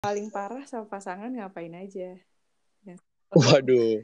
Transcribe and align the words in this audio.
paling 0.00 0.32
parah 0.32 0.64
sama 0.64 0.88
pasangan 0.88 1.28
ngapain 1.28 1.76
aja? 1.76 2.16
Ya. 2.88 2.96
Waduh. 3.36 4.00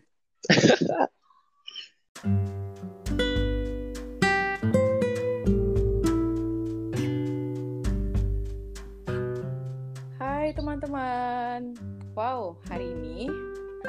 Hai 10.20 10.52
teman-teman. 10.52 11.72
Wow, 12.12 12.60
hari 12.68 12.92
ini, 12.92 13.32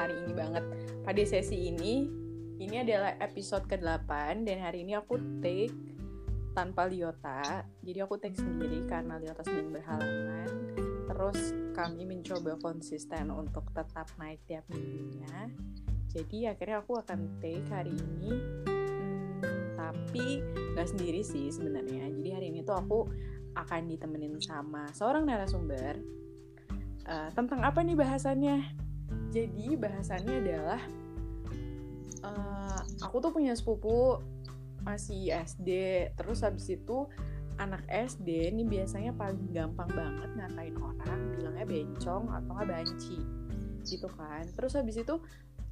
hari 0.00 0.16
ini 0.24 0.32
banget. 0.32 0.64
Pada 1.04 1.22
sesi 1.28 1.68
ini, 1.68 2.08
ini 2.56 2.76
adalah 2.80 3.20
episode 3.20 3.68
ke-8 3.68 4.48
dan 4.48 4.64
hari 4.64 4.80
ini 4.80 4.96
aku 4.96 5.20
take 5.44 5.76
tanpa 6.56 6.88
Liota. 6.88 7.68
Jadi 7.84 8.00
aku 8.00 8.16
take 8.16 8.40
sendiri 8.40 8.88
karena 8.88 9.20
Liota 9.20 9.44
sedang 9.44 9.76
berhalangan. 9.76 10.67
Terus 11.18 11.50
kami 11.74 12.06
mencoba 12.06 12.54
konsisten 12.62 13.34
untuk 13.34 13.66
tetap 13.74 14.06
naik 14.22 14.38
tiap 14.46 14.62
minggunya. 14.70 15.50
Jadi 16.14 16.46
akhirnya 16.46 16.78
aku 16.78 16.94
akan 16.94 17.42
take 17.42 17.66
hari 17.66 17.90
ini. 17.90 18.38
Hmm, 19.42 19.74
tapi 19.74 20.38
nggak 20.46 20.88
sendiri 20.94 21.26
sih 21.26 21.50
sebenarnya. 21.50 22.06
Jadi 22.06 22.30
hari 22.30 22.54
ini 22.54 22.62
tuh 22.62 22.78
aku 22.78 23.10
akan 23.58 23.90
ditemenin 23.90 24.38
sama 24.38 24.86
seorang 24.94 25.26
narasumber. 25.26 25.98
Uh, 27.02 27.34
tentang 27.34 27.66
apa 27.66 27.82
nih 27.82 27.98
bahasannya? 27.98 28.62
Jadi 29.34 29.74
bahasannya 29.74 30.34
adalah 30.38 30.80
uh, 32.22 32.78
aku 33.02 33.18
tuh 33.18 33.34
punya 33.34 33.58
sepupu 33.58 34.22
masih 34.86 35.34
SD, 35.34 35.70
terus 36.14 36.46
habis 36.46 36.70
itu 36.70 37.10
anak 37.58 37.82
SD 37.90 38.54
ini 38.54 38.62
biasanya 38.62 39.10
paling 39.14 39.50
gampang 39.50 39.90
banget 39.90 40.30
ngatain 40.38 40.76
orang, 40.78 41.20
bilangnya 41.34 41.66
bencong 41.66 42.24
atau 42.30 42.50
nggak 42.54 42.68
banci, 42.70 43.18
gitu 43.82 44.08
kan. 44.14 44.46
Terus 44.54 44.78
habis 44.78 44.96
itu 44.98 45.18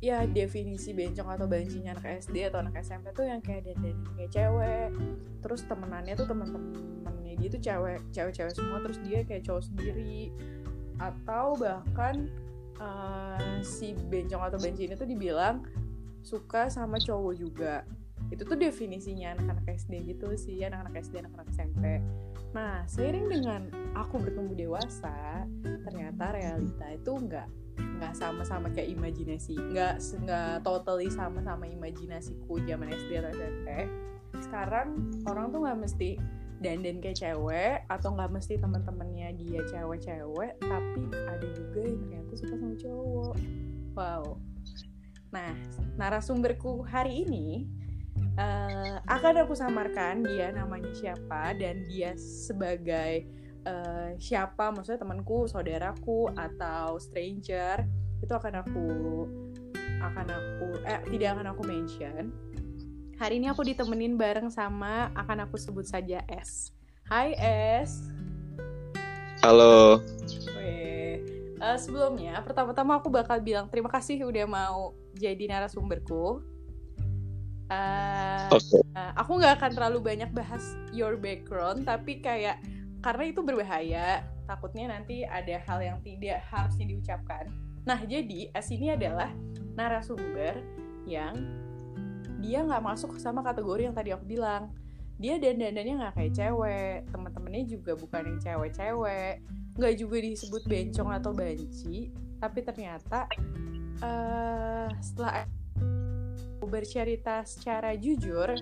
ya 0.05 0.29
definisi 0.29 0.93
bencong 0.93 1.25
atau 1.25 1.49
bancinya 1.49 1.97
anak 1.97 2.21
SD 2.21 2.53
atau 2.53 2.61
anak 2.61 2.85
SMP 2.85 3.17
tuh 3.17 3.25
yang 3.25 3.41
kayak 3.41 3.73
dan 3.73 3.97
kayak 4.19 4.31
cewek. 4.35 4.91
Terus 5.41 5.61
temenannya 5.65 6.15
tuh 6.19 6.27
temen-temennya 6.29 7.35
dia 7.41 7.49
tuh 7.49 7.63
cewek 7.63 7.99
cewek-cewek 8.13 8.53
semua 8.53 8.79
terus 8.85 8.99
dia 9.07 9.25
kayak 9.25 9.47
cowok 9.47 9.63
sendiri. 9.73 10.35
Atau 11.01 11.57
bahkan 11.57 12.29
uh, 12.83 13.61
si 13.65 13.97
bencong 13.97 14.43
atau 14.43 14.59
banci 14.61 14.91
ini 14.91 14.95
tuh 14.99 15.09
dibilang 15.09 15.65
suka 16.27 16.67
sama 16.67 16.99
cowok 16.99 17.35
juga 17.39 17.87
itu 18.31 18.43
tuh 18.43 18.59
definisinya 18.59 19.37
anak-anak 19.39 19.67
SD 19.77 20.17
gitu 20.17 20.33
sih 20.35 20.63
anak-anak 20.65 20.95
SD 21.01 21.23
anak-anak 21.23 21.49
SMP 21.55 21.85
nah 22.55 22.83
seiring 22.89 23.27
dengan 23.29 23.63
aku 23.93 24.23
bertumbuh 24.23 24.57
dewasa 24.57 25.45
ternyata 25.63 26.33
realita 26.33 26.87
itu 26.91 27.13
enggak 27.13 27.49
nggak 27.77 28.13
sama-sama 28.17 28.73
kayak 28.73 28.97
imajinasi 28.97 29.57
nggak 29.57 30.01
nggak 30.01 30.65
totally 30.65 31.09
sama-sama 31.13 31.69
imajinasiku 31.69 32.61
zaman 32.65 32.93
SD 32.93 33.21
atau 33.21 33.33
SMP 33.33 33.69
sekarang 34.41 34.89
orang 35.25 35.53
tuh 35.53 35.65
nggak 35.65 35.79
mesti 35.81 36.11
dandan 36.61 37.05
kayak 37.05 37.21
cewek 37.21 37.85
atau 37.93 38.17
nggak 38.17 38.33
mesti 38.33 38.57
teman-temannya 38.57 39.37
dia 39.37 39.61
cewek-cewek 39.69 40.57
tapi 40.61 41.03
ada 41.13 41.47
juga 41.53 41.81
yang 41.85 42.01
ternyata 42.01 42.35
suka 42.37 42.55
sama 42.57 42.77
cowok. 42.81 43.35
Wow. 43.93 44.25
Nah 45.33 45.53
narasumberku 46.01 46.85
hari 46.89 47.29
ini 47.29 47.69
uh, 48.37 48.97
akan 49.09 49.45
aku 49.45 49.55
samarkan 49.57 50.23
dia 50.25 50.53
namanya 50.53 50.93
siapa 50.93 51.57
dan 51.57 51.85
dia 51.89 52.13
sebagai 52.17 53.27
uh, 53.67 54.15
siapa 54.21 54.71
maksudnya 54.73 55.01
temanku 55.01 55.49
saudaraku 55.49 56.31
atau 56.37 57.01
stranger 57.01 57.85
itu 58.21 58.33
akan 58.33 58.65
aku 58.65 58.89
akan 60.01 60.27
aku 60.29 60.69
eh 60.85 61.01
tidak 61.13 61.29
akan 61.37 61.47
aku 61.57 61.63
mention. 61.65 62.25
Hari 63.17 63.41
ini 63.41 63.49
aku 63.49 63.65
ditemenin 63.65 64.21
bareng 64.21 64.53
sama 64.53 65.09
akan 65.17 65.49
aku 65.49 65.57
sebut 65.57 65.89
saja 65.89 66.21
S. 66.29 66.77
Hai 67.09 67.33
S. 67.81 68.13
Halo. 69.41 70.05
Weh. 70.53 71.25
Uh, 71.57 71.79
sebelumnya 71.81 72.45
pertama-tama 72.45 73.01
aku 73.01 73.09
bakal 73.09 73.41
bilang 73.41 73.73
terima 73.73 73.89
kasih 73.89 74.21
udah 74.29 74.45
mau 74.45 74.93
jadi 75.17 75.49
narasumberku 75.49 76.56
Uh, 77.67 78.47
okay. 78.55 78.79
uh, 78.95 79.11
aku 79.19 79.43
nggak 79.43 79.59
akan 79.59 79.71
terlalu 79.75 79.99
banyak 79.99 80.31
bahas 80.31 80.79
your 80.95 81.19
background 81.19 81.83
tapi 81.83 82.23
kayak 82.23 82.63
karena 83.03 83.25
itu 83.27 83.43
berbahaya 83.43 84.23
takutnya 84.47 84.95
nanti 84.95 85.27
ada 85.27 85.59
hal 85.67 85.83
yang 85.83 85.99
tidak 86.07 86.47
harusnya 86.47 86.87
diucapkan. 86.87 87.51
Nah 87.83 87.99
jadi 88.07 88.55
S 88.55 88.71
ini 88.71 88.95
adalah 88.95 89.35
narasumber 89.75 90.63
yang 91.11 91.35
dia 92.39 92.63
nggak 92.63 92.83
masuk 92.83 93.19
sama 93.19 93.43
kategori 93.43 93.91
yang 93.91 93.97
tadi 93.97 94.15
aku 94.15 94.27
bilang. 94.27 94.71
Dia 95.17 95.41
dandanannya 95.41 95.95
nggak 95.97 96.15
kayak 96.15 96.33
cewek 96.37 97.09
teman-temannya 97.09 97.63
juga 97.67 97.97
bukan 97.97 98.23
yang 98.31 98.39
cewek-cewek. 98.39 99.35
Nggak 99.75 99.95
juga 99.97 100.17
disebut 100.21 100.63
bencong 100.69 101.09
atau 101.09 101.33
banci 101.33 102.13
tapi 102.37 102.61
ternyata 102.61 103.25
uh, 104.05 104.89
setelah 105.01 105.49
bercerita 106.65 107.45
secara 107.45 107.93
jujur 107.93 108.57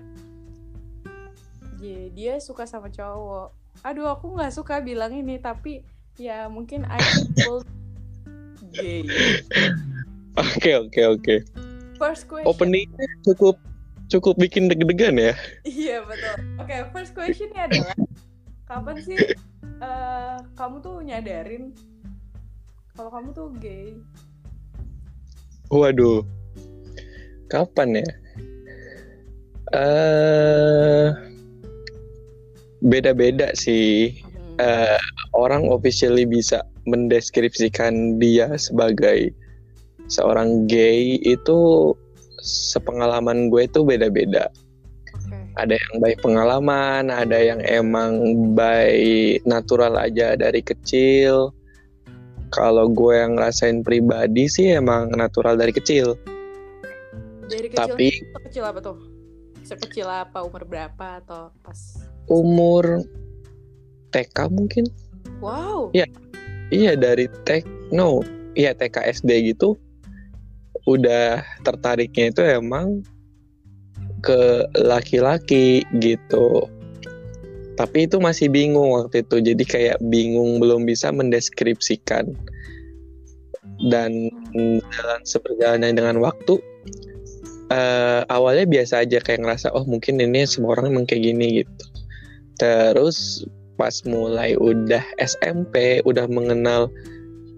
dia 2.11 2.39
suka 2.41 2.65
sama 2.65 2.89
cowok. 2.89 3.53
Aduh 3.85 4.09
aku 4.09 4.33
nggak 4.33 4.53
suka 4.55 4.81
bilang 4.81 5.13
ini 5.13 5.37
tapi 5.37 5.85
ya 6.17 6.47
mungkin 6.47 6.87
I 6.87 6.99
feel 7.35 7.61
gay. 8.73 9.05
Oke 10.35 10.71
oke 10.75 11.01
oke. 11.15 11.35
First 11.95 12.27
question. 12.27 12.49
Openingnya 12.49 13.07
cukup 13.23 13.55
cukup 14.11 14.35
bikin 14.35 14.67
deg-degan 14.67 15.15
ya. 15.15 15.33
Iya 15.63 16.03
betul. 16.03 16.35
Oke 16.59 16.73
okay, 16.73 16.79
first 16.91 17.11
questionnya 17.15 17.71
adalah 17.71 17.95
kapan 18.65 18.97
sih 18.99 19.19
uh, 19.79 20.41
kamu 20.57 20.81
tuh 20.81 20.99
nyadarin 21.05 21.71
kalau 22.95 23.11
kamu 23.11 23.29
tuh 23.31 23.47
gay? 23.59 23.95
Waduh 25.69 26.34
kapan 27.51 28.01
ya 28.01 28.07
uh, 29.73 31.07
beda-beda 32.85 33.49
sih 33.57 34.13
uh, 34.61 34.99
orang 35.33 35.67
officially 35.69 36.23
bisa 36.23 36.61
mendeskripsikan 36.85 38.21
dia 38.21 38.53
sebagai 38.61 39.33
seorang 40.07 40.69
gay 40.69 41.17
itu 41.25 41.91
sepengalaman 42.45 43.49
gue 43.49 43.65
itu 43.65 43.81
beda-beda. 43.81 44.53
Ada 45.55 45.79
yang 45.79 45.95
baik 46.03 46.19
pengalaman, 46.19 47.07
ada 47.09 47.39
yang 47.39 47.63
emang 47.63 48.13
baik 48.53 49.41
natural 49.47 49.95
aja 49.95 50.35
dari 50.35 50.59
kecil. 50.59 51.55
Kalau 52.51 52.91
gue 52.91 53.15
yang 53.15 53.39
ngerasain 53.39 53.81
pribadi 53.81 54.45
sih 54.51 54.75
emang 54.77 55.15
natural 55.15 55.57
dari 55.57 55.71
kecil. 55.71 56.19
Dari 57.45 57.67
kecil 57.69 57.95
Tapi 57.95 58.09
kecil 58.49 58.63
apa 58.65 58.79
tuh? 58.81 58.97
Sekecil 59.61 60.07
apa? 60.09 60.45
Umur 60.45 60.63
berapa 60.65 61.21
atau 61.21 61.53
pas 61.61 61.79
umur 62.29 63.05
TK 64.13 64.49
mungkin. 64.49 64.85
Wow. 65.41 65.93
Iya. 65.93 66.09
Iya 66.73 66.97
dari 66.97 67.29
TK 67.45 67.93
no, 67.93 68.25
iya 68.57 68.73
TK 68.73 69.05
SD 69.21 69.53
gitu 69.53 69.77
udah 70.85 71.41
tertariknya 71.65 72.29
itu 72.33 72.41
emang 72.45 73.01
ke 74.21 74.65
laki-laki 74.81 75.85
gitu. 76.01 76.65
Tapi 77.75 78.07
itu 78.07 78.17
masih 78.17 78.47
bingung 78.49 78.95
waktu 78.95 79.21
itu. 79.21 79.37
Jadi 79.43 79.63
kayak 79.67 79.99
bingung 80.07 80.57
belum 80.63 80.87
bisa 80.87 81.11
mendeskripsikan. 81.11 82.33
Dan 83.91 84.31
dalam 84.95 85.21
seperjalanan 85.27 85.99
dengan 85.99 86.17
waktu 86.23 86.57
uh, 87.71 88.21
awalnya 88.29 88.65
biasa 88.69 89.05
aja 89.05 89.17
kayak 89.21 89.41
ngerasa 89.41 89.73
oh 89.73 89.85
mungkin 89.87 90.21
ini 90.21 90.45
semua 90.45 90.77
orang 90.77 90.93
emang 90.93 91.05
kayak 91.09 91.23
gini 91.33 91.63
gitu. 91.63 91.85
Terus 92.59 93.43
pas 93.75 93.91
mulai 94.07 94.55
udah 94.55 95.03
SMP, 95.19 95.99
udah 96.07 96.25
mengenal 96.31 96.87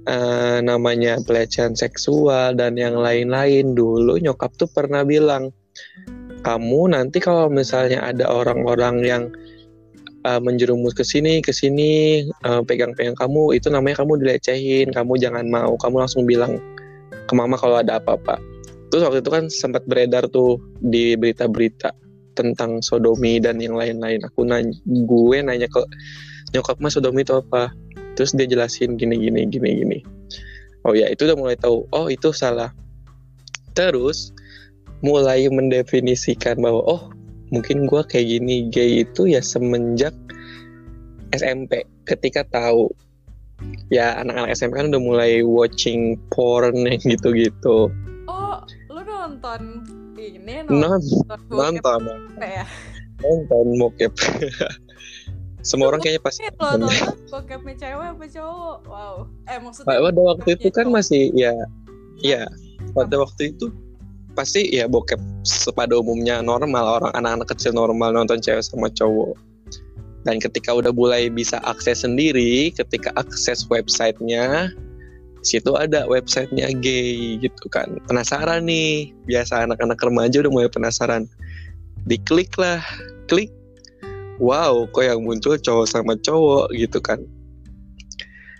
uh, 0.09 0.57
namanya 0.63 1.21
pelecehan 1.21 1.77
seksual 1.77 2.57
dan 2.57 2.73
yang 2.79 2.97
lain-lain 2.97 3.77
dulu 3.77 4.17
nyokap 4.17 4.49
tuh 4.57 4.69
pernah 4.71 5.05
bilang 5.05 5.53
kamu 6.41 6.95
nanti 6.95 7.21
kalau 7.21 7.51
misalnya 7.51 8.01
ada 8.01 8.25
orang-orang 8.25 8.95
yang 9.05 9.23
uh, 10.25 10.41
menjerumus 10.41 10.97
ke 10.97 11.05
sini 11.05 11.43
ke 11.43 11.53
sini 11.53 12.23
uh, 12.47 12.65
pegang-pegang 12.65 13.17
kamu 13.19 13.53
itu 13.53 13.69
namanya 13.69 14.01
kamu 14.01 14.25
dilecehin 14.25 14.89
kamu 14.89 15.19
jangan 15.21 15.45
mau. 15.45 15.77
Kamu 15.77 16.01
langsung 16.01 16.25
bilang 16.25 16.57
ke 17.29 17.33
mama 17.37 17.59
kalau 17.59 17.77
ada 17.77 18.01
apa-apa 18.01 18.56
terus 18.87 19.03
waktu 19.03 19.19
itu 19.19 19.31
kan 19.31 19.45
sempat 19.51 19.83
beredar 19.85 20.27
tuh 20.31 20.59
di 20.79 21.15
berita-berita 21.19 21.91
tentang 22.37 22.85
sodomi 22.85 23.41
dan 23.41 23.57
yang 23.57 23.73
lain-lain. 23.73 24.21
Aku 24.29 24.45
nanya 24.45 24.69
gue 24.85 25.37
nanya 25.41 25.65
ke 25.65 25.81
nyokap 26.53 26.77
mas 26.77 26.93
sodomi 26.93 27.25
itu 27.25 27.33
apa? 27.33 27.73
Terus 28.13 28.37
dia 28.37 28.45
jelasin 28.45 28.95
gini 28.95 29.17
gini 29.17 29.49
gini 29.49 29.69
gini. 29.81 29.99
Oh 30.85 30.93
ya 30.93 31.09
itu 31.09 31.25
udah 31.25 31.37
mulai 31.37 31.57
tahu. 31.57 31.89
Oh 31.89 32.07
itu 32.07 32.29
salah. 32.29 32.69
Terus 33.73 34.29
mulai 35.01 35.49
mendefinisikan 35.49 36.61
bahwa 36.61 36.85
oh 36.85 37.03
mungkin 37.49 37.89
gue 37.89 38.01
kayak 38.05 38.27
gini. 38.37 38.69
Gay 38.69 39.01
itu 39.01 39.25
ya 39.25 39.41
semenjak 39.41 40.13
SMP 41.33 41.83
ketika 42.05 42.45
tahu. 42.47 42.93
Ya 43.89 44.13
anak-anak 44.21 44.53
SMP 44.53 44.77
kan 44.77 44.93
udah 44.93 45.01
mulai 45.01 45.41
watching 45.41 46.13
porn 46.29 46.85
yang 46.85 47.01
gitu-gitu 47.01 47.89
nonton 49.37 49.61
ini 50.17 50.65
nonton 50.65 52.01
ya? 52.41 52.65
nonton 53.21 53.65
bokep 53.77 54.13
semua 55.61 55.93
orang 55.93 56.01
kayaknya 56.01 56.21
pasti 56.25 56.41
lo 56.49 56.89
nonton 56.89 57.13
bokepnya 57.29 57.73
cewek 57.77 58.07
apa 58.15 58.25
cowok? 58.33 58.77
Wow. 58.87 59.15
Eh 59.51 59.59
maksudnya 59.59 59.99
pada 59.99 60.21
waktu 60.23 60.49
itu 60.57 60.67
kan 60.73 60.85
cowok. 60.89 60.95
masih 60.95 61.23
ya 61.37 61.53
ya 62.23 62.41
pada 62.97 63.15
waktu 63.21 63.53
itu 63.53 63.69
pasti 64.33 64.69
ya 64.69 64.89
bokep 64.89 65.21
pada 65.73 65.97
umumnya 65.97 66.41
normal 66.41 67.01
orang 67.01 67.11
anak-anak 67.17 67.47
kecil 67.53 67.73
normal 67.77 68.13
nonton 68.13 68.41
cewek 68.41 68.65
sama 68.65 68.89
cowok 68.93 69.37
dan 70.25 70.41
ketika 70.41 70.73
udah 70.73 70.93
mulai 70.93 71.29
bisa 71.29 71.61
akses 71.65 72.05
sendiri 72.05 72.69
ketika 72.73 73.13
akses 73.17 73.65
websitenya 73.69 74.73
situ 75.45 75.73
ada 75.77 76.07
websitenya 76.09 76.71
gay 76.79 77.37
gitu 77.41 77.65
kan. 77.69 77.99
Penasaran 78.09 78.65
nih. 78.65 79.11
Biasa 79.25 79.67
anak-anak 79.69 79.99
remaja 80.01 80.41
udah 80.41 80.51
mulai 80.51 80.69
penasaran. 80.71 81.25
Diklik 82.07 82.55
lah. 82.57 82.81
Klik. 83.27 83.51
Wow 84.37 84.85
kok 84.93 85.01
yang 85.01 85.25
muncul 85.25 85.57
cowok 85.57 85.87
sama 85.89 86.13
cowok 86.21 86.69
gitu 86.77 87.01
kan. 87.01 87.21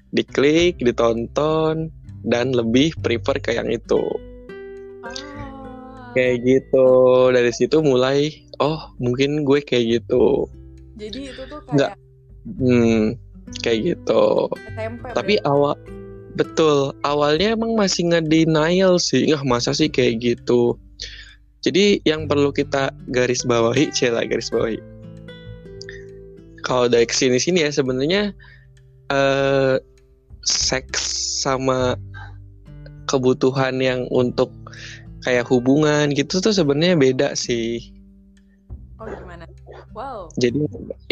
Diklik 0.10 0.82
ditonton 0.82 1.94
dan 2.26 2.52
lebih 2.52 2.98
prefer 3.06 3.38
ke 3.38 3.54
yang 3.54 3.70
itu. 3.70 4.02
Ah, 5.06 6.12
kayak 6.18 6.42
gitu. 6.44 6.90
Dari 7.30 7.54
situ 7.54 7.78
mulai 7.86 8.34
oh 8.58 8.90
mungkin 8.98 9.46
gue 9.46 9.62
kayak 9.62 10.02
gitu. 10.02 10.50
Jadi 10.98 11.30
itu 11.30 11.42
tuh 11.46 11.62
Nggak. 11.70 11.94
kayak 11.94 12.58
hmm 12.58 13.04
kayak 13.62 13.80
gitu. 13.96 14.50
SMP. 14.74 15.04
tapi 15.14 15.34
awal 15.46 15.78
betul 16.38 16.94
awalnya 17.02 17.58
emang 17.58 17.74
masih 17.74 18.14
nge-denial 18.14 19.02
sih 19.02 19.26
nggak 19.26 19.44
masa 19.50 19.74
sih 19.74 19.90
kayak 19.90 20.22
gitu 20.22 20.78
jadi 21.66 21.98
yang 22.06 22.30
perlu 22.30 22.54
kita 22.54 22.94
garis 23.10 23.42
bawahi 23.42 23.90
cila 23.98 24.22
garis 24.24 24.54
bawahi 24.54 24.78
kalau 26.62 26.86
dari 26.86 27.10
ke 27.10 27.16
sini 27.16 27.42
sini 27.42 27.66
ya 27.66 27.74
sebenarnya 27.74 28.32
eh 29.10 29.76
seks 30.48 31.04
sama 31.44 31.98
kebutuhan 33.10 33.82
yang 33.82 34.06
untuk 34.14 34.54
kayak 35.26 35.48
hubungan 35.50 36.14
gitu 36.14 36.40
tuh 36.40 36.54
sebenarnya 36.54 36.96
beda 36.96 37.30
sih 37.36 37.82
Oh 38.98 39.06
gimana? 39.06 39.46
Wow. 39.94 40.34
jadi 40.42 40.58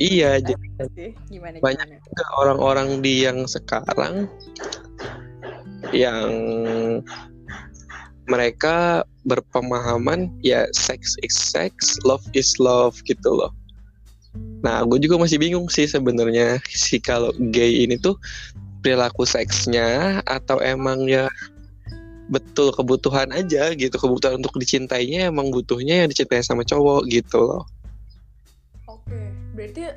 iya 0.02 0.42
jadi 0.42 0.58
Apa 0.58 0.90
sih? 0.98 1.14
Gimana 1.30 1.62
Banyak. 1.62 1.86
gimana? 1.86 2.02
juga 2.02 2.26
orang-orang 2.42 2.88
di 3.06 3.14
yang 3.22 3.46
sekarang 3.46 4.26
yang 5.94 6.32
mereka 8.26 9.06
berpemahaman 9.26 10.34
ya 10.42 10.66
sex 10.74 11.18
is 11.22 11.34
sex, 11.34 11.98
love 12.06 12.24
is 12.34 12.58
love 12.58 12.98
gitu 13.06 13.30
loh. 13.30 13.54
Nah, 14.66 14.82
gue 14.86 14.98
juga 14.98 15.22
masih 15.22 15.38
bingung 15.38 15.70
sih 15.70 15.86
sebenarnya 15.86 16.58
si 16.66 16.98
kalau 16.98 17.30
gay 17.54 17.86
ini 17.86 18.02
tuh 18.02 18.18
perilaku 18.82 19.26
seksnya 19.26 20.22
atau 20.26 20.62
emang 20.62 21.06
ya 21.06 21.30
betul 22.26 22.74
kebutuhan 22.74 23.30
aja 23.30 23.70
gitu 23.78 23.94
kebutuhan 23.94 24.42
untuk 24.42 24.58
dicintainya 24.58 25.30
emang 25.30 25.54
butuhnya 25.54 26.06
yang 26.06 26.10
dicintai 26.10 26.42
sama 26.42 26.66
cowok 26.66 27.06
gitu 27.10 27.38
loh. 27.38 27.64
Oke, 28.90 29.30
berarti 29.54 29.94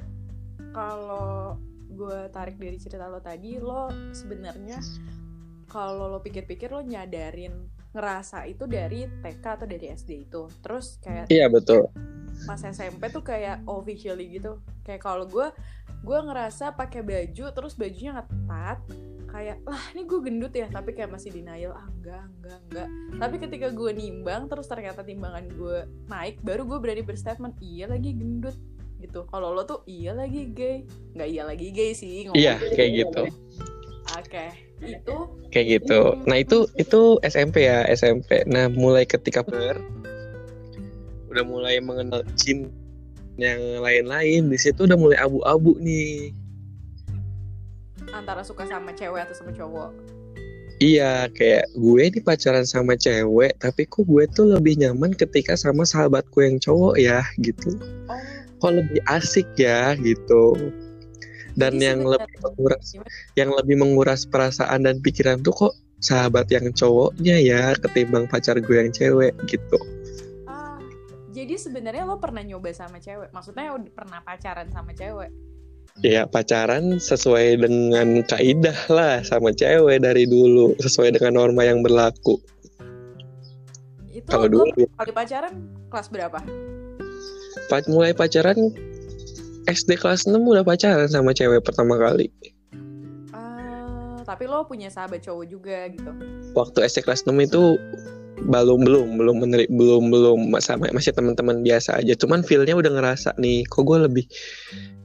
kalau 0.77 1.57
gue 1.89 2.29
tarik 2.31 2.61
dari 2.61 2.77
cerita 2.77 3.09
lo 3.09 3.21
tadi, 3.25 3.57
lo 3.57 3.89
sebenarnya 4.13 4.77
kalau 5.69 6.09
lo 6.09 6.19
pikir-pikir 6.25 6.73
lo 6.73 6.81
nyadarin 6.81 7.53
ngerasa 7.93 8.45
itu 8.49 8.65
dari 8.69 9.05
TK 9.05 9.45
atau 9.45 9.67
dari 9.69 9.87
SD 9.93 10.11
itu. 10.29 10.49
Terus 10.65 10.97
kayak 11.01 11.29
Iya 11.29 11.47
betul. 11.49 11.89
pas 12.47 12.61
SMP 12.63 13.11
tuh 13.11 13.23
kayak 13.23 13.67
officially 13.67 14.41
gitu. 14.41 14.63
Kayak 14.83 15.03
kalau 15.05 15.29
gue 15.29 15.49
gue 16.03 16.19
ngerasa 16.19 16.79
pakai 16.79 17.03
baju 17.03 17.45
terus 17.51 17.75
bajunya 17.75 18.15
ngetat 18.15 18.79
kayak 19.29 19.59
lah 19.67 19.83
ini 19.93 20.07
gue 20.07 20.21
gendut 20.25 20.55
ya 20.55 20.71
tapi 20.71 20.95
kayak 20.95 21.11
masih 21.11 21.35
denial 21.35 21.75
ah 21.75 21.85
enggak 21.91 22.25
enggak 22.39 22.59
enggak 22.71 22.89
tapi 23.19 23.37
ketika 23.43 23.69
gue 23.75 23.91
nimbang 23.93 24.47
terus 24.47 24.71
ternyata 24.71 25.03
timbangan 25.05 25.51
gue 25.53 25.85
naik 26.09 26.41
baru 26.41 26.65
gue 26.65 26.79
berani 26.81 27.03
berstatement 27.03 27.59
iya 27.61 27.91
lagi 27.91 28.15
gendut 28.15 28.57
gitu 28.99 29.27
kalau 29.29 29.53
lo 29.55 29.63
tuh 29.67 29.83
iya 29.85 30.15
lagi 30.15 30.49
gay 30.55 30.87
nggak 31.19 31.29
iya 31.29 31.43
lagi 31.45 31.69
gay 31.71 31.93
sih 31.95 32.27
ngomong 32.27 32.39
Iya 32.41 32.55
kayak 32.75 32.91
gitu. 33.05 33.23
Oke 34.19 34.47
itu 34.85 35.17
kayak 35.51 35.67
gitu. 35.81 36.15
Nah 36.31 36.39
itu 36.39 36.71
itu 36.79 37.19
SMP 37.27 37.67
ya 37.67 37.83
SMP. 37.91 38.47
Nah 38.47 38.71
mulai 38.71 39.03
ketika 39.09 39.43
ber 39.43 39.79
udah 41.29 41.45
mulai 41.45 41.83
mengenal 41.83 42.25
cinta 42.39 42.71
yang 43.39 43.61
lain-lain 43.79 44.51
di 44.51 44.59
situ 44.59 44.85
udah 44.85 44.99
mulai 44.99 45.19
abu-abu 45.23 45.79
nih. 45.79 46.35
antara 48.09 48.41
suka 48.41 48.65
sama 48.65 48.89
cewek 48.97 49.21
atau 49.29 49.37
sama 49.37 49.53
cowok 49.53 49.93
Iya 50.79 51.27
kayak 51.35 51.75
gue 51.75 52.03
nih 52.09 52.23
pacaran 52.23 52.63
sama 52.63 52.95
cewek 52.97 53.53
tapi 53.61 53.85
kok 53.85 54.07
gue 54.07 54.25
tuh 54.31 54.55
lebih 54.55 54.79
nyaman 54.79 55.11
ketika 55.13 55.59
sama 55.59 55.83
sahabatku 55.83 56.41
yang 56.41 56.57
cowok 56.63 56.97
ya 56.97 57.21
gitu. 57.43 57.75
oh 58.09 58.17
Kok 58.63 58.73
lebih 58.79 59.03
asik 59.11 59.47
ya 59.59 59.99
gitu. 59.99 60.57
Dan 61.59 61.75
Jadi 61.75 61.85
yang 61.85 62.01
lebih 62.07 62.37
menguras 62.39 62.85
Gimana? 62.87 63.11
yang 63.35 63.51
lebih 63.51 63.77
menguras 63.77 64.21
perasaan 64.25 64.87
dan 64.87 65.03
pikiran 65.03 65.43
tuh 65.43 65.51
kok 65.53 65.75
sahabat 65.99 66.47
yang 66.49 66.71
cowoknya 66.71 67.37
ya 67.37 67.75
ketimbang 67.75 68.31
pacar 68.31 68.55
gue 68.57 68.77
yang 68.79 68.95
cewek 68.95 69.35
gitu. 69.45 69.79
ah 70.47 70.79
jadi 71.29 71.59
sebenarnya 71.59 72.07
lo 72.07 72.17
pernah 72.17 72.41
nyoba 72.41 72.71
sama 72.71 72.97
cewek 72.97 73.35
maksudnya 73.35 73.75
pernah 73.91 74.23
pacaran 74.23 74.71
sama 74.71 74.95
cewek 74.95 75.35
Ya 75.99 76.23
pacaran 76.25 77.03
sesuai 77.03 77.59
dengan 77.59 78.23
kaidah 78.23 78.79
lah 78.87 79.19
sama 79.27 79.51
cewek 79.51 79.99
dari 79.99 80.31
dulu 80.31 80.79
sesuai 80.79 81.19
dengan 81.19 81.43
norma 81.43 81.67
yang 81.67 81.83
berlaku. 81.83 82.39
itu 84.09 84.23
Kalau 84.23 84.47
dulu 84.47 84.71
kali 84.95 85.11
pacaran 85.11 85.59
kelas 85.91 86.07
berapa 86.07 86.39
pa- 87.67 87.89
mulai 87.91 88.15
pacaran 88.15 88.71
SD 89.69 90.01
kelas 90.01 90.25
6 90.25 90.41
udah 90.41 90.65
pacaran 90.65 91.05
sama 91.13 91.37
cewek 91.37 91.61
pertama 91.61 92.01
kali. 92.01 92.33
Ah, 93.37 94.17
tapi 94.25 94.49
lo 94.49 94.65
punya 94.65 94.89
sahabat 94.89 95.21
cowok 95.21 95.45
juga 95.45 95.93
gitu 95.93 96.09
Waktu 96.57 96.89
SD 96.89 97.05
kelas 97.05 97.29
6 97.29 97.37
itu 97.45 97.77
belum 98.49 98.81
belum 98.89 99.09
belum 99.21 99.37
meneri, 99.45 99.69
belum 99.69 100.09
belum 100.09 100.57
sama 100.65 100.89
masih 100.89 101.13
teman-teman 101.13 101.61
biasa 101.61 102.01
aja. 102.01 102.17
Cuman 102.17 102.41
feelnya 102.41 102.73
udah 102.73 102.97
ngerasa 102.97 103.37
nih, 103.37 103.69
kok 103.69 103.85
gue 103.85 103.99
lebih 104.09 104.25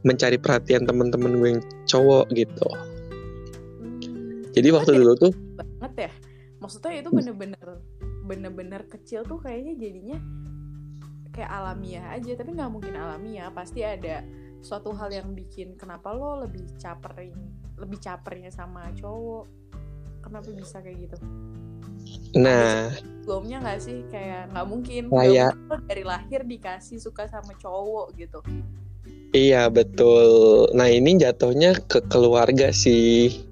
mencari 0.08 0.40
perhatian 0.40 0.88
teman-teman 0.88 1.36
gue 1.36 1.50
yang 1.60 1.62
cowok 1.84 2.32
gitu. 2.32 2.68
Hmm, 3.84 4.48
Jadi 4.56 4.68
waktu 4.72 4.96
dulu 4.96 5.12
tuh 5.20 5.34
banget 5.84 6.08
ya 6.08 6.12
maksudnya 6.64 7.04
itu 7.04 7.10
bener-bener 7.12 7.84
bener-bener 8.24 8.82
kecil 8.88 9.28
tuh 9.28 9.36
kayaknya 9.44 9.76
jadinya 9.76 10.18
kayak 11.36 11.52
alamiah 11.52 12.16
aja 12.16 12.40
tapi 12.40 12.56
nggak 12.56 12.72
mungkin 12.72 12.96
alamiah 12.96 13.52
pasti 13.52 13.84
ada 13.84 14.24
suatu 14.64 14.96
hal 14.96 15.12
yang 15.12 15.36
bikin 15.36 15.76
kenapa 15.76 16.16
lo 16.16 16.40
lebih 16.40 16.64
caperin 16.80 17.36
lebih 17.76 18.00
capernya 18.00 18.48
sama 18.48 18.88
cowok? 18.96 19.46
Kenapa 20.24 20.48
bisa 20.56 20.80
kayak 20.80 21.10
gitu? 21.10 21.18
Nah. 22.40 22.96
Sebelumnya 22.96 23.60
nggak 23.60 23.80
sih? 23.84 24.00
Kayak 24.08 24.56
nggak 24.56 24.68
mungkin. 24.68 25.04
Kayak- 25.12 25.56
lo 25.68 25.76
dari 25.84 26.04
lahir 26.08 26.48
dikasih 26.48 26.98
suka 27.04 27.28
sama 27.28 27.52
cowok 27.60 28.16
gitu. 28.16 28.40
Iya 29.34 29.68
betul. 29.68 30.70
Nah 30.78 30.88
ini 30.88 31.18
jatuhnya 31.20 31.76
ke 31.90 32.00
keluarga 32.08 32.72
sih. 32.72 33.44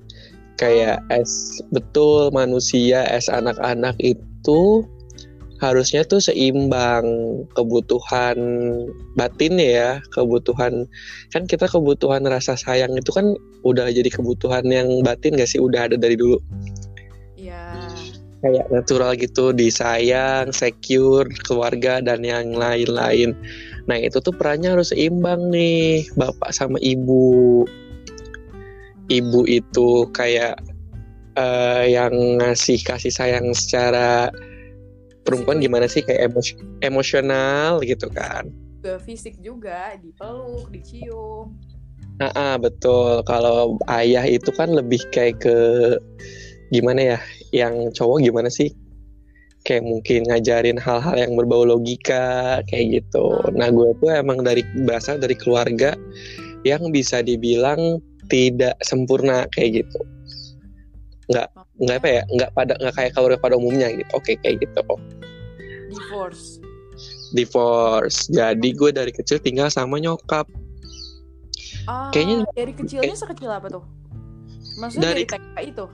Kayak 0.56 1.02
es 1.10 1.58
betul 1.74 2.30
manusia 2.30 3.02
es 3.10 3.26
anak-anak 3.28 3.98
itu 3.98 4.86
harusnya 5.62 6.02
tuh 6.02 6.18
seimbang 6.18 7.06
kebutuhan 7.54 8.38
batinnya 9.14 9.70
ya, 9.70 9.92
kebutuhan 10.10 10.90
kan 11.30 11.46
kita 11.46 11.70
kebutuhan 11.70 12.26
rasa 12.26 12.58
sayang 12.58 12.98
itu 12.98 13.14
kan 13.14 13.38
udah 13.62 13.94
jadi 13.94 14.10
kebutuhan 14.10 14.66
yang 14.68 14.90
batin 15.06 15.38
gak 15.38 15.48
sih 15.48 15.62
udah 15.62 15.86
ada 15.86 15.96
dari 16.02 16.18
dulu 16.18 16.42
ya 17.38 17.86
kayak 18.42 18.66
natural 18.74 19.14
gitu 19.14 19.54
disayang, 19.54 20.50
secure, 20.50 21.30
keluarga 21.46 22.02
dan 22.02 22.26
yang 22.26 22.58
lain-lain. 22.58 23.38
Nah 23.86 23.98
itu 24.02 24.18
tuh 24.18 24.34
perannya 24.34 24.74
harus 24.74 24.90
seimbang 24.90 25.54
nih 25.54 26.10
bapak 26.18 26.50
sama 26.50 26.82
ibu. 26.82 27.64
ibu 29.12 29.44
itu 29.44 30.08
kayak 30.16 30.56
uh, 31.36 31.84
yang 31.84 32.40
ngasih 32.40 32.80
kasih 32.80 33.12
sayang 33.12 33.52
secara 33.52 34.32
perempuan 35.24 35.62
gimana 35.62 35.86
sih? 35.86 36.02
Kayak 36.06 36.32
emos 36.32 36.54
emosional 36.82 37.82
gitu 37.86 38.08
kan? 38.12 38.50
Ke 38.82 38.98
fisik 39.02 39.38
juga 39.40 39.96
dipeluk 40.02 40.70
dicium. 40.74 41.54
Ah, 42.22 42.34
ah 42.34 42.56
betul. 42.62 43.26
Kalau 43.26 43.82
ayah 43.90 44.26
itu 44.26 44.50
kan 44.54 44.74
lebih 44.74 45.02
kayak 45.10 45.42
ke 45.42 45.58
gimana 46.70 47.18
ya? 47.18 47.20
Yang 47.54 47.98
cowok 47.98 48.18
gimana 48.26 48.50
sih? 48.50 48.70
Kayak 49.62 49.86
mungkin 49.86 50.26
ngajarin 50.26 50.78
hal-hal 50.82 51.16
yang 51.18 51.34
berbau 51.38 51.66
logika 51.66 52.62
kayak 52.70 53.02
gitu. 53.02 53.26
Hmm. 53.46 53.58
Nah 53.58 53.70
gue 53.70 53.94
tuh 54.02 54.10
emang 54.10 54.42
dari 54.42 54.66
bahasa 54.86 55.18
dari 55.18 55.38
keluarga 55.38 55.94
yang 56.66 56.94
bisa 56.94 57.26
dibilang 57.26 58.02
tidak 58.30 58.78
sempurna 58.82 59.46
kayak 59.54 59.86
gitu. 59.86 60.02
Nggak 61.30 61.48
nggak 61.82 61.98
apa 62.02 62.08
ya 62.10 62.22
nggak 62.34 62.50
pada 62.58 62.74
nggak 62.82 62.96
kayak 62.98 63.12
keluarga 63.14 63.38
pada 63.38 63.56
umumnya 63.60 63.88
gitu. 63.94 64.12
Oke 64.18 64.38
kayak 64.42 64.66
gitu. 64.66 64.82
Divorce. 65.92 66.58
Divorce. 67.36 68.18
Jadi 68.32 68.70
gue 68.74 68.90
dari 68.90 69.12
kecil 69.14 69.38
tinggal 69.44 69.68
sama 69.70 70.00
nyokap. 70.02 70.48
Ah, 71.90 72.14
Kayaknya 72.14 72.46
dari 72.54 72.74
kecilnya 72.78 73.14
kayak, 73.14 73.22
sekecil 73.22 73.50
apa 73.50 73.68
tuh? 73.70 73.84
Maksudnya 74.78 75.12
dari, 75.14 75.24
dari 75.26 75.42
TK 75.42 75.58
itu? 75.74 75.86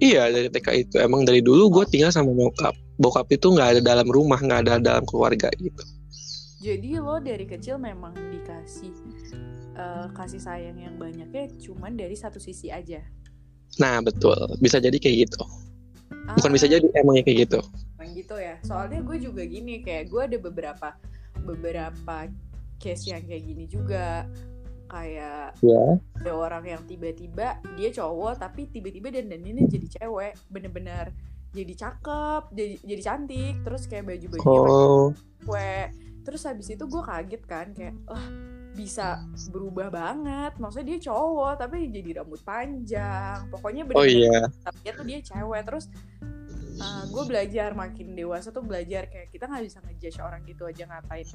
Iya 0.00 0.22
dari 0.32 0.48
TK 0.50 0.68
itu 0.88 0.96
emang 0.98 1.22
dari 1.28 1.44
dulu 1.44 1.80
gue 1.80 1.84
tinggal 1.92 2.10
sama 2.10 2.32
nyokap. 2.32 2.74
Bokap 2.98 3.26
itu 3.30 3.50
nggak 3.50 3.78
ada 3.78 3.80
dalam 3.82 4.06
rumah, 4.06 4.38
nggak 4.38 4.60
ada 4.66 4.78
dalam 4.78 5.04
keluarga 5.04 5.50
gitu. 5.58 5.82
Jadi 6.64 6.96
lo 6.96 7.20
dari 7.20 7.44
kecil 7.44 7.76
memang 7.76 8.16
dikasih 8.32 8.94
uh, 9.76 10.08
kasih 10.16 10.40
sayang 10.40 10.80
yang 10.80 10.96
banyaknya 10.96 11.52
cuman 11.60 11.92
dari 11.92 12.16
satu 12.16 12.40
sisi 12.40 12.72
aja. 12.72 13.04
Nah 13.78 14.00
betul, 14.02 14.36
bisa 14.58 14.78
jadi 14.78 14.94
kayak 14.96 15.28
gitu. 15.28 15.42
Ah, 16.24 16.34
Bukan 16.38 16.50
bisa 16.54 16.66
jadi 16.70 16.84
emangnya 16.96 17.24
kayak 17.26 17.38
gitu. 17.48 17.60
Emang 17.98 18.12
gitu 18.16 18.36
ya. 18.38 18.56
Soalnya 18.64 19.00
gue 19.04 19.16
juga 19.20 19.42
gini 19.44 19.84
kayak 19.84 20.08
gue 20.08 20.22
ada 20.24 20.38
beberapa 20.40 20.88
beberapa 21.44 22.16
case 22.80 23.12
yang 23.12 23.22
kayak 23.24 23.44
gini 23.44 23.64
juga 23.68 24.24
kayak 24.88 25.58
yeah. 25.64 25.98
ada 26.20 26.32
orang 26.32 26.64
yang 26.68 26.82
tiba-tiba 26.86 27.58
dia 27.74 27.90
cowok 27.90 28.38
tapi 28.38 28.70
tiba-tiba 28.70 29.10
dan 29.10 29.32
dan 29.32 29.42
ini 29.42 29.66
jadi 29.66 29.86
cewek 29.98 30.38
bener-bener 30.52 31.10
jadi 31.50 31.74
cakep 31.74 32.42
jadi 32.54 32.74
jadi 32.84 33.02
cantik 33.02 33.54
terus 33.66 33.82
kayak 33.90 34.04
baju 34.06 34.26
bajunya 34.38 34.60
oh. 34.60 35.10
cewek 35.42 35.88
terus 36.22 36.42
habis 36.46 36.68
itu 36.70 36.84
gue 36.86 37.02
kaget 37.02 37.42
kan 37.48 37.66
kayak 37.74 37.94
wah 38.06 38.26
bisa 38.74 39.22
berubah 39.54 39.88
banget. 39.88 40.52
Maksudnya 40.58 40.86
dia 40.94 40.98
cowok 41.10 41.54
tapi 41.62 41.88
jadi 41.88 42.20
rambut 42.20 42.42
panjang. 42.42 43.48
Pokoknya 43.48 43.82
-bener 43.86 43.98
oh, 43.98 44.06
iya. 44.06 44.50
tapi 44.62 44.78
dia 44.82 44.92
tuh 44.92 45.06
dia 45.06 45.18
cewek. 45.22 45.62
Terus 45.64 45.84
uh, 46.78 46.84
eh, 46.84 47.02
gue 47.08 47.24
belajar 47.24 47.68
makin 47.72 48.18
dewasa 48.18 48.50
tuh 48.50 48.66
belajar 48.66 49.06
kayak 49.08 49.30
kita 49.30 49.46
nggak 49.46 49.64
bisa 49.64 49.78
ngejudge 49.86 50.18
orang 50.20 50.42
gitu 50.44 50.62
aja 50.66 50.84
ngatain. 50.90 51.28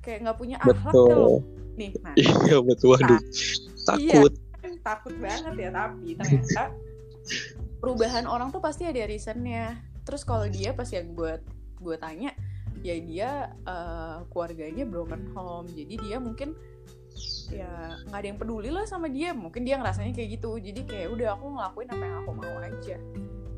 Kayak 0.00 0.18
nggak 0.22 0.38
punya 0.38 0.56
akhlak 0.62 0.94
betul. 0.94 1.42
nih 1.74 1.92
nah. 2.00 2.14
Iya 2.46 2.58
betul. 2.62 2.94
Waduh 2.94 3.20
takut 3.86 4.02
iya, 4.02 4.22
takut. 4.82 5.14
banget 5.22 5.54
ya 5.54 5.70
tapi 5.70 6.08
ternyata 6.18 6.62
perubahan 7.78 8.26
orang 8.26 8.50
tuh 8.50 8.58
pasti 8.58 8.82
ada 8.82 9.06
reasonnya. 9.06 9.78
Terus 10.02 10.26
kalau 10.26 10.46
dia 10.50 10.74
pas 10.74 10.86
yang 10.90 11.14
buat 11.14 11.42
gue 11.78 11.96
tanya 11.98 12.34
ya 12.82 12.96
dia 13.02 13.30
uh, 13.66 14.26
keluarganya 14.30 14.84
broken 14.86 15.30
home. 15.34 15.70
Jadi 15.70 15.94
dia 16.02 16.18
mungkin 16.18 16.58
ya 17.50 17.96
nggak 18.08 18.18
ada 18.18 18.28
yang 18.28 18.38
peduli 18.38 18.68
lah 18.70 18.84
sama 18.88 19.06
dia. 19.10 19.32
Mungkin 19.32 19.62
dia 19.62 19.78
ngerasanya 19.80 20.12
kayak 20.12 20.40
gitu. 20.40 20.58
Jadi 20.58 20.80
kayak 20.86 21.08
udah 21.12 21.28
aku 21.38 21.46
ngelakuin 21.54 21.88
apa 21.92 22.02
yang 22.02 22.16
aku 22.24 22.30
mau 22.34 22.56
aja. 22.62 22.96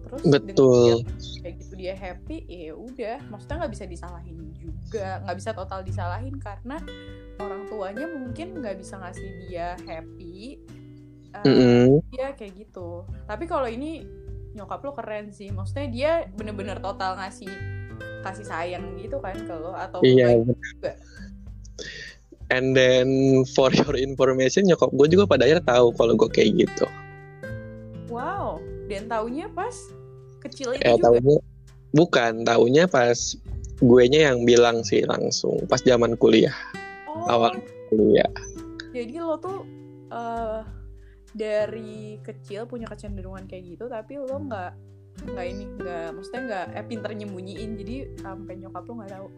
Terus 0.08 0.22
betul. 0.24 1.04
dia, 1.04 1.40
kayak 1.44 1.54
gitu 1.60 1.74
dia 1.76 1.94
happy 1.94 2.38
ya 2.48 2.72
udah. 2.72 3.16
Maksudnya 3.28 3.56
nggak 3.64 3.72
bisa 3.76 3.84
disalahin 3.84 4.38
juga. 4.56 5.06
Nggak 5.24 5.36
bisa 5.36 5.50
total 5.52 5.80
disalahin 5.84 6.36
karena 6.40 6.76
orang 7.38 7.62
tuanya 7.68 8.06
mungkin 8.08 8.46
nggak 8.60 8.76
bisa 8.80 8.94
ngasih 8.96 9.28
dia 9.46 9.76
happy. 9.84 10.58
Uh, 11.28 11.44
mm 11.44 11.54
-hmm. 11.54 11.86
dia 12.08 12.26
kayak 12.32 12.52
gitu. 12.56 13.04
Tapi 13.28 13.44
kalau 13.44 13.68
ini 13.68 14.04
nyokap 14.56 14.80
lo 14.80 14.96
keren 14.96 15.28
sih. 15.30 15.52
Maksudnya 15.52 15.86
dia 15.92 16.12
bener-bener 16.32 16.80
total 16.80 17.20
ngasih 17.20 17.78
kasih 18.22 18.46
sayang 18.46 18.84
gitu 18.98 19.18
kan 19.22 19.34
ke 19.34 19.54
lo 19.54 19.74
atau 19.74 20.02
iya 20.02 20.34
juga 20.34 20.92
and 22.48 22.72
then 22.72 23.08
for 23.52 23.68
your 23.72 23.96
information 23.96 24.64
nyokap 24.64 24.88
gue 24.92 25.06
juga 25.12 25.24
pada 25.28 25.44
akhirnya 25.44 25.64
tahu 25.64 25.92
kalau 25.96 26.12
gue 26.16 26.28
kayak 26.32 26.66
gitu. 26.66 26.86
Wow 28.08 28.60
dan 28.88 29.06
taunya 29.06 29.46
pas 29.52 29.74
kecil 30.40 30.74
itu 30.74 30.82
ya, 30.82 30.96
juga? 30.96 31.04
taunya 31.12 31.36
bukan 31.92 32.32
taunya 32.42 32.84
pas 32.88 33.16
gue 33.78 34.04
nya 34.10 34.32
yang 34.32 34.42
bilang 34.42 34.82
sih 34.82 35.04
langsung 35.06 35.60
pas 35.70 35.78
zaman 35.84 36.16
kuliah 36.16 36.54
oh. 37.06 37.28
awal 37.28 37.52
kuliah. 37.92 38.28
Jadi 38.90 39.14
lo 39.20 39.36
tuh 39.38 39.68
uh, 40.10 40.64
dari 41.36 42.16
kecil 42.24 42.64
punya 42.64 42.88
kecenderungan 42.88 43.44
kayak 43.44 43.76
gitu 43.76 43.84
tapi 43.86 44.16
lo 44.16 44.40
nggak 44.48 44.72
nggak 45.18 45.46
ini 45.50 45.64
nggak 45.76 46.06
maksudnya 46.16 46.42
nggak 46.48 46.66
eh 46.74 46.84
pinter 46.88 47.10
nyembunyiin. 47.12 47.70
Jadi 47.76 47.96
sampai 48.24 48.56
nyokap 48.56 48.82
lo 48.88 48.92
nggak 49.04 49.12
tahu 49.12 49.28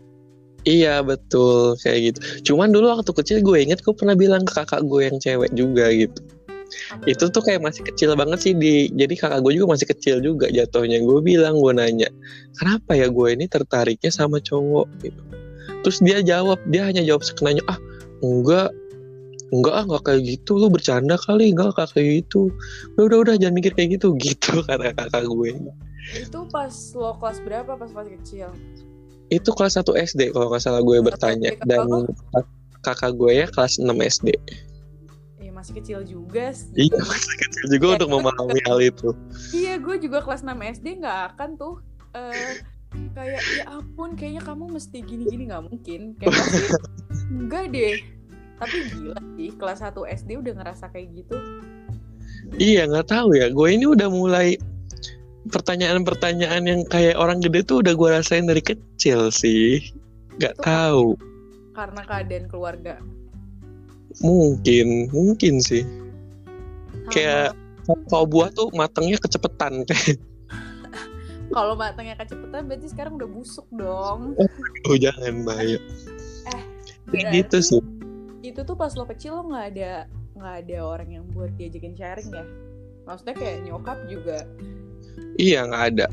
Iya 0.68 1.00
betul 1.00 1.80
kayak 1.80 1.98
gitu. 2.12 2.18
Cuman 2.52 2.68
dulu 2.68 2.92
waktu 2.92 3.12
kecil 3.16 3.38
gue 3.40 3.58
inget 3.64 3.80
gue 3.80 3.94
pernah 3.96 4.12
bilang 4.12 4.44
ke 4.44 4.52
kakak 4.52 4.84
gue 4.84 5.08
yang 5.08 5.16
cewek 5.16 5.50
juga 5.56 5.88
gitu. 5.88 6.20
Itu 7.08 7.32
tuh 7.32 7.42
kayak 7.42 7.64
masih 7.64 7.82
kecil 7.82 8.12
banget 8.12 8.38
sih 8.44 8.52
di 8.52 8.92
jadi 8.92 9.14
kakak 9.16 9.40
gue 9.40 9.56
juga 9.56 9.72
masih 9.76 9.88
kecil 9.88 10.20
juga 10.20 10.52
jatuhnya. 10.52 11.00
Gue 11.00 11.24
bilang 11.24 11.56
gue 11.56 11.72
nanya 11.72 12.08
kenapa 12.60 12.92
ya 12.92 13.08
gue 13.08 13.28
ini 13.32 13.48
tertariknya 13.48 14.12
sama 14.12 14.36
cowok? 14.36 14.86
Gitu. 15.00 15.22
Terus 15.80 15.98
dia 16.04 16.18
jawab 16.20 16.60
dia 16.68 16.84
hanya 16.84 17.00
jawab 17.08 17.24
sekenanya 17.24 17.64
ah 17.64 17.80
enggak 18.20 18.68
enggak 19.56 19.74
ah 19.80 19.84
enggak 19.88 20.02
kayak 20.12 20.22
gitu. 20.28 20.60
Lu 20.60 20.68
bercanda 20.68 21.16
kali 21.16 21.56
enggak 21.56 21.72
kayak 21.72 22.20
gitu. 22.20 22.52
Udah 23.00 23.04
udah 23.08 23.18
udah 23.24 23.34
jangan 23.40 23.56
mikir 23.56 23.72
kayak 23.72 23.96
gitu. 23.96 24.12
Gitu 24.20 24.60
kata 24.60 24.92
kakak 24.92 25.24
gue. 25.24 25.56
Itu 26.20 26.44
pas 26.52 26.72
lo 26.92 27.16
kelas 27.16 27.38
berapa? 27.48 27.80
Pas 27.80 27.90
masih 27.96 28.20
kecil 28.20 28.52
itu 29.30 29.50
kelas 29.54 29.78
1 29.78 29.87
SD 30.10 30.34
kalau 30.34 30.50
nggak 30.50 30.62
salah 30.62 30.82
gue 30.82 30.99
bertanya 31.00 31.54
dan 31.64 31.87
kakak 32.82 33.14
gue 33.14 33.32
ya 33.42 33.46
kelas 33.50 33.78
6 33.78 33.87
SD 33.94 34.34
masih 35.60 35.76
kecil 35.76 36.00
juga 36.08 36.56
sih. 36.56 36.88
Iya 36.88 37.04
masih 37.04 37.34
kecil 37.37 37.64
juga 37.76 37.84
ya, 37.84 37.92
untuk 38.00 38.10
memahami 38.16 38.60
hal 38.64 38.78
itu. 38.80 39.12
Iya 39.52 39.76
gue 39.76 39.96
juga 40.00 40.25
kelas 40.25 40.40
6 40.40 40.56
SD 40.80 41.04
nggak 41.04 41.37
akan 41.37 41.50
tuh 41.60 41.75
uh, 42.16 42.50
kayak 43.12 43.44
ya 43.44 43.64
ampun 43.68 44.16
kayaknya 44.16 44.40
kamu 44.40 44.72
mesti 44.72 45.04
gini-gini 45.04 45.52
nggak 45.52 45.68
mungkin. 45.68 46.16
Kayak 46.16 46.32
pasti 46.32 46.64
enggak 47.44 47.64
deh. 47.76 48.00
Tapi 48.56 48.76
gila 48.88 49.20
sih 49.37 49.50
kelas 49.52 49.84
1 49.84 50.16
SD 50.25 50.30
udah 50.40 50.52
ngerasa 50.64 50.84
kayak 50.88 51.08
gitu. 51.12 51.37
Iya 52.56 52.88
nggak 52.88 53.12
tahu 53.12 53.37
ya. 53.37 53.52
Gue 53.52 53.76
ini 53.76 53.84
udah 53.84 54.08
mulai 54.08 54.56
pertanyaan-pertanyaan 55.49 56.62
yang 56.68 56.80
kayak 56.85 57.16
orang 57.16 57.40
gede 57.40 57.64
tuh 57.64 57.80
udah 57.80 57.97
gue 57.97 58.09
rasain 58.12 58.44
dari 58.44 58.61
kecil 58.61 59.32
sih. 59.32 59.80
Gak 60.37 60.61
tahu. 60.61 61.16
Karena 61.73 62.04
keadaan 62.04 62.44
keluarga 62.50 63.00
Mungkin, 64.18 65.06
mungkin 65.14 65.62
sih. 65.62 65.87
Sama. 65.87 67.11
Kayak 67.14 67.49
kalau 68.11 68.26
buah 68.26 68.50
tuh 68.50 68.68
matangnya 68.75 69.23
kecepetan 69.23 69.87
kayak. 69.87 70.18
kalau 71.56 71.78
matangnya 71.78 72.18
kecepetan 72.18 72.66
berarti 72.66 72.87
sekarang 72.90 73.14
udah 73.23 73.30
busuk 73.30 73.66
dong. 73.70 74.35
Oh, 74.90 74.97
jangan 74.99 75.47
bahaya. 75.47 75.78
Eh, 77.14 77.23
gitu 77.30 77.59
sih. 77.62 77.82
Itu 78.42 78.66
tuh 78.66 78.75
pas 78.75 78.90
lo 78.99 79.06
kecil 79.06 79.38
lo 79.38 79.42
nggak 79.47 79.66
ada 79.78 79.92
nggak 80.35 80.54
ada 80.66 80.76
orang 80.82 81.09
yang 81.20 81.25
buat 81.30 81.54
diajakin 81.54 81.94
sharing 81.94 82.28
ya? 82.35 82.44
Maksudnya 83.06 83.35
kayak 83.38 83.59
nyokap 83.70 83.99
juga. 84.11 84.38
Iya 85.38 85.66
nggak 85.68 85.84
ada. 85.94 86.06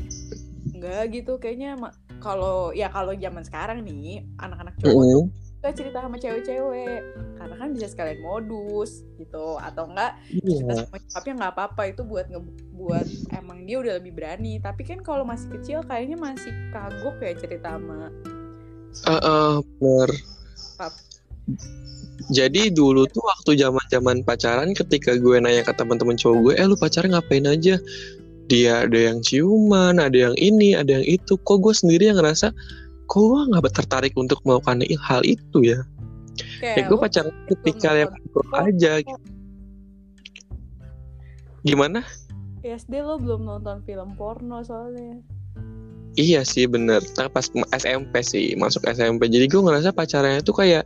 Nggak 0.74 1.02
gitu 1.14 1.32
kayaknya 1.36 1.78
kalau 2.18 2.74
ya 2.74 2.90
kalau 2.90 3.14
zaman 3.14 3.42
sekarang 3.46 3.84
nih 3.86 4.26
anak-anak 4.40 4.74
cowok 4.80 5.04
mm 5.04 5.12
-hmm 5.14 5.26
suka 5.58 5.74
cerita 5.74 5.98
sama 5.98 6.22
cewek-cewek. 6.22 7.02
Karena 7.34 7.54
kan 7.58 7.68
bisa 7.74 7.90
sekalian 7.90 8.22
modus 8.22 9.02
gitu 9.18 9.58
atau 9.58 9.90
enggak 9.90 10.14
yeah. 10.30 10.54
cerita 10.54 10.72
sama 10.86 10.96
nyokapnya 11.02 11.34
nggak 11.34 11.52
apa-apa 11.58 11.82
itu 11.90 12.02
buat 12.06 12.26
ngebuat 12.30 13.06
emang 13.34 13.66
dia 13.66 13.76
udah 13.82 13.98
lebih 13.98 14.14
berani. 14.14 14.62
Tapi 14.62 14.86
kan 14.86 15.02
kalau 15.02 15.26
masih 15.26 15.50
kecil 15.58 15.82
kayaknya 15.82 16.14
masih 16.14 16.54
kagok 16.70 17.18
ya 17.18 17.34
cerita 17.34 17.74
sama 17.74 18.14
uh, 19.06 19.12
uh, 19.12 19.52
bener 19.78 20.10
jadi 22.28 22.68
dulu 22.68 23.08
tuh 23.08 23.24
waktu 23.24 23.56
zaman 23.56 23.84
zaman 23.88 24.16
pacaran 24.20 24.76
ketika 24.76 25.16
gue 25.16 25.40
nanya 25.40 25.64
ke 25.64 25.72
teman-teman 25.72 26.18
cowok 26.18 26.38
gue 26.44 26.54
eh 26.60 26.66
lu 26.66 26.76
pacaran 26.76 27.14
ngapain 27.14 27.46
aja 27.48 27.80
dia 28.48 28.88
ada 28.88 28.98
yang 29.12 29.20
ciuman 29.20 30.00
ada 30.00 30.16
yang 30.16 30.36
ini 30.40 30.72
ada 30.74 31.00
yang 31.00 31.06
itu 31.06 31.36
kok 31.44 31.60
gue 31.60 31.72
sendiri 31.72 32.08
yang 32.08 32.18
ngerasa 32.18 32.50
kok 33.08 33.22
gue 33.22 33.40
nggak 33.52 33.72
tertarik 33.76 34.12
untuk 34.16 34.40
melakukan 34.48 34.82
hal 35.04 35.20
itu 35.24 35.76
ya 35.76 35.80
kayak 36.60 36.76
ya 36.76 36.88
gue 36.88 36.98
pacaran 36.98 37.34
ketika 37.50 37.90
yang 37.94 38.12
aja 38.54 38.92
gitu. 39.02 39.28
Gimana? 41.66 42.06
SD 42.62 43.02
lo 43.02 43.18
belum 43.18 43.46
nonton 43.46 43.82
film 43.86 44.14
porno 44.14 44.62
soalnya. 44.62 45.18
Iya 46.18 46.42
sih 46.42 46.66
bener. 46.66 47.02
Nah, 47.14 47.30
pas 47.30 47.46
SMP 47.78 48.14
sih 48.26 48.58
masuk 48.58 48.82
SMP. 48.90 49.30
Jadi 49.30 49.46
gue 49.46 49.62
ngerasa 49.62 49.94
pacarnya 49.94 50.42
tuh 50.42 50.58
kayak 50.58 50.84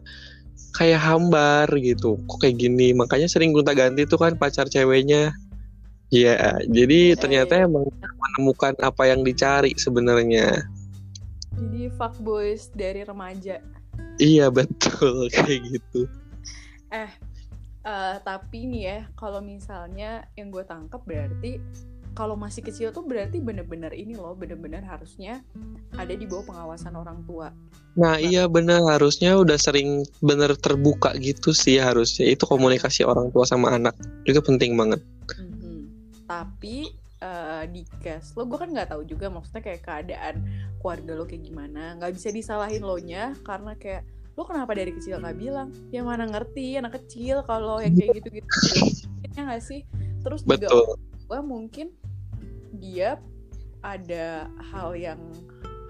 kayak 0.76 1.00
hambar 1.00 1.68
gitu. 1.80 2.20
Kok 2.28 2.44
kayak 2.44 2.60
gini? 2.60 2.92
Makanya 2.92 3.28
sering 3.28 3.56
gonta 3.56 3.72
ganti 3.72 4.04
tuh 4.04 4.20
kan 4.20 4.36
pacar 4.36 4.68
ceweknya. 4.68 5.32
Iya, 6.12 6.60
jadi 6.68 7.16
ternyata 7.16 7.56
Eh. 7.56 7.64
emang 7.64 7.88
menemukan 7.88 8.76
apa 8.84 9.08
yang 9.08 9.24
dicari 9.24 9.72
sebenarnya. 9.80 10.68
Jadi 11.56 11.88
fuckboys 11.96 12.68
dari 12.76 13.00
remaja. 13.00 13.64
Iya 14.20 14.52
betul 14.52 15.26
kayak 15.32 15.60
gitu. 15.72 16.04
Eh, 16.92 17.08
tapi 18.22 18.68
nih 18.68 18.82
ya, 18.84 18.98
kalau 19.16 19.40
misalnya 19.40 20.28
yang 20.36 20.52
gue 20.52 20.62
tangkap 20.68 21.00
berarti 21.08 21.58
kalau 22.12 22.36
masih 22.36 22.60
kecil 22.60 22.92
tuh 22.92 23.02
berarti 23.08 23.40
bener-bener 23.40 23.88
ini 23.96 24.12
loh, 24.12 24.36
bener-bener 24.36 24.84
harusnya 24.84 25.40
ada 25.96 26.12
di 26.12 26.28
bawah 26.28 26.44
pengawasan 26.44 26.92
orang 26.92 27.24
tua. 27.24 27.48
Nah 27.96 28.20
iya 28.20 28.44
bener 28.48 28.84
harusnya 28.84 29.36
udah 29.40 29.56
sering 29.56 30.04
bener 30.20 30.52
terbuka 30.60 31.16
gitu 31.16 31.56
sih 31.56 31.80
harusnya 31.80 32.28
itu 32.28 32.44
komunikasi 32.44 33.08
orang 33.08 33.32
tua 33.32 33.48
sama 33.48 33.72
anak 33.80 33.96
juga 34.28 34.44
penting 34.44 34.76
banget. 34.76 35.00
Tapi 36.26 36.90
eh, 37.22 37.64
di 37.70 37.82
case 38.02 38.34
lo, 38.34 38.46
gue 38.48 38.58
kan 38.58 38.70
nggak 38.70 38.90
tahu 38.94 39.02
juga 39.06 39.30
maksudnya 39.30 39.62
kayak 39.62 39.82
keadaan 39.86 40.34
keluarga 40.82 41.12
lo 41.18 41.24
kayak 41.24 41.42
gimana. 41.46 41.96
Nggak 41.98 42.12
bisa 42.18 42.28
disalahin 42.34 42.82
lo 42.82 42.98
nya 42.98 43.36
karena 43.46 43.76
kayak 43.78 44.02
lo 44.32 44.42
kenapa 44.48 44.72
dari 44.72 44.92
kecil 44.96 45.20
nggak 45.20 45.38
bilang? 45.38 45.68
Ya 45.92 46.00
mana 46.02 46.24
ngerti 46.24 46.80
anak 46.80 46.98
kecil 47.04 47.44
kalau 47.44 47.78
yang 47.78 47.94
kayak 47.94 48.22
gitu-gitu. 48.22 48.48
Ya 49.32 49.48
nggak 49.48 49.64
sih? 49.64 49.84
Terus 50.22 50.44
juga 50.44 50.68
gue 51.32 51.40
mungkin 51.40 51.88
dia 52.76 53.16
ada 53.80 54.48
hal 54.72 54.94
yang 54.94 55.20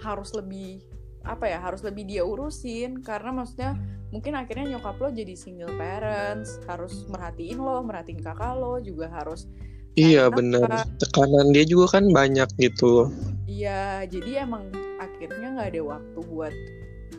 harus 0.02 0.34
lebih 0.34 0.82
apa 1.22 1.46
ya 1.46 1.62
harus 1.62 1.86
lebih 1.86 2.02
dia 2.02 2.26
urusin 2.26 2.98
karena 3.02 3.30
maksudnya 3.30 3.78
mungkin 4.10 4.34
akhirnya 4.34 4.74
nyokap 4.74 4.98
lo 4.98 5.08
jadi 5.14 5.38
single 5.38 5.70
parents 5.78 6.58
harus 6.66 7.06
merhatiin 7.06 7.62
lo 7.62 7.78
merhatiin 7.86 8.18
kakak 8.18 8.58
lo 8.58 8.82
juga 8.82 9.06
harus 9.06 9.46
Iya 9.92 10.32
nafkah. 10.32 10.88
tekanan 10.96 11.52
dia 11.52 11.64
juga 11.68 12.00
kan 12.00 12.08
banyak 12.08 12.48
gitu. 12.56 13.12
iya 13.44 14.08
jadi 14.08 14.48
emang 14.48 14.72
akhirnya 14.96 15.52
nggak 15.52 15.68
ada 15.76 15.82
waktu 15.84 16.18
buat 16.32 16.54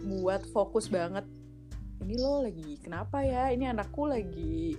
buat 0.04 0.42
fokus 0.50 0.90
banget. 0.90 1.24
Ini 2.04 2.20
lo 2.20 2.44
lagi 2.44 2.82
kenapa 2.82 3.22
ya? 3.22 3.54
Ini 3.54 3.72
anakku 3.78 4.10
lagi 4.10 4.76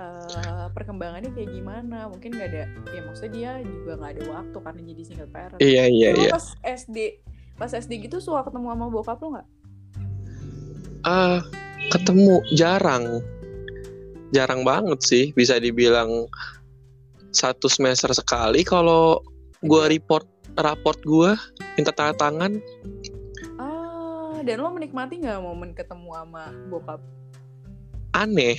eh, 0.00 0.66
perkembangannya 0.72 1.36
kayak 1.36 1.52
gimana? 1.52 2.08
Mungkin 2.08 2.32
nggak 2.32 2.48
ada 2.48 2.64
ya 2.90 3.00
maksudnya 3.04 3.60
dia 3.60 3.68
juga 3.68 3.92
nggak 4.00 4.12
ada 4.16 4.22
waktu 4.40 4.56
karena 4.64 4.80
jadi 4.88 5.02
single 5.04 5.30
parent. 5.30 5.60
Iya 5.60 5.84
iya 5.92 6.08
iya. 6.16 6.30
pas 6.32 6.56
SD 6.64 7.20
pas 7.60 7.70
SD 7.70 8.08
gitu 8.08 8.18
suka 8.18 8.48
ketemu 8.48 8.72
sama 8.72 8.86
bokap 8.88 9.20
lo 9.20 9.28
nggak? 9.36 9.48
Ah 11.04 11.44
ketemu 11.92 12.40
jarang, 12.56 13.20
jarang 14.32 14.64
banget 14.64 15.04
sih 15.04 15.24
bisa 15.36 15.60
dibilang 15.60 16.24
satu 17.34 17.66
semester 17.66 18.14
sekali 18.14 18.62
kalau 18.62 19.20
gua 19.66 19.90
report 19.90 20.24
raport 20.54 20.98
gua 21.02 21.34
minta 21.74 21.90
tanda 21.90 22.14
tangan. 22.16 22.62
Ah 23.58 24.38
dan 24.46 24.62
lo 24.62 24.70
menikmati 24.70 25.18
nggak 25.20 25.42
momen 25.42 25.74
ketemu 25.74 26.14
sama 26.14 26.54
bokap? 26.70 27.02
Aneh. 28.14 28.56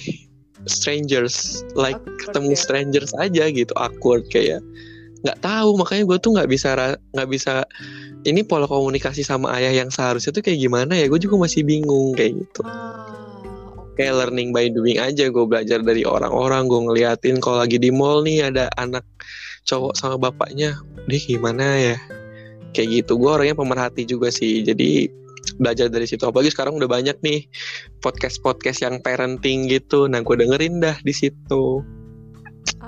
Strangers 0.66 1.68
like 1.78 2.00
Awkward 2.00 2.20
ketemu 2.26 2.52
ya? 2.56 2.58
strangers 2.58 3.12
aja 3.20 3.44
gitu 3.52 3.70
awkward 3.76 4.24
kayak 4.32 4.64
nggak 5.22 5.38
tahu 5.44 5.78
makanya 5.78 6.08
gue 6.08 6.18
tuh 6.22 6.32
nggak 6.32 6.50
bisa 6.50 6.96
nggak 7.12 7.30
bisa 7.30 7.68
ini 8.26 8.42
pola 8.42 8.66
komunikasi 8.66 9.22
sama 9.22 9.54
ayah 9.58 9.84
yang 9.84 9.94
seharusnya 9.94 10.34
tuh 10.34 10.42
kayak 10.42 10.58
gimana 10.58 10.98
ya? 10.98 11.06
Gue 11.06 11.22
juga 11.22 11.38
masih 11.38 11.62
bingung 11.62 12.18
kayak 12.18 12.42
gitu. 12.42 12.66
Ah 12.66 13.25
kayak 13.96 14.16
learning 14.16 14.52
by 14.52 14.68
doing 14.70 15.00
aja. 15.00 15.32
Gue 15.32 15.48
belajar 15.48 15.82
dari 15.82 16.04
orang-orang 16.04 16.68
gue 16.68 16.82
ngeliatin 16.92 17.40
kalau 17.40 17.64
lagi 17.64 17.80
di 17.80 17.90
mall 17.90 18.22
nih 18.22 18.52
ada 18.52 18.70
anak 18.76 19.04
cowok 19.66 19.98
sama 19.98 20.30
bapaknya 20.30 20.78
dia 21.08 21.20
gimana 21.20 21.66
ya? 21.80 21.98
Kayak 22.76 23.04
gitu. 23.04 23.18
Gue 23.18 23.32
orangnya 23.32 23.56
pemerhati 23.56 24.04
juga 24.04 24.30
sih. 24.30 24.62
Jadi 24.62 25.08
belajar 25.58 25.88
dari 25.88 26.06
situ. 26.06 26.22
Apalagi 26.28 26.52
sekarang 26.52 26.76
udah 26.78 26.90
banyak 26.90 27.18
nih 27.24 27.48
podcast 28.04 28.44
podcast 28.44 28.84
yang 28.84 29.00
parenting 29.00 29.72
gitu. 29.72 30.06
Nah 30.06 30.22
gue 30.22 30.36
dengerin 30.36 30.84
dah 30.84 30.98
di 31.02 31.14
situ. 31.16 31.82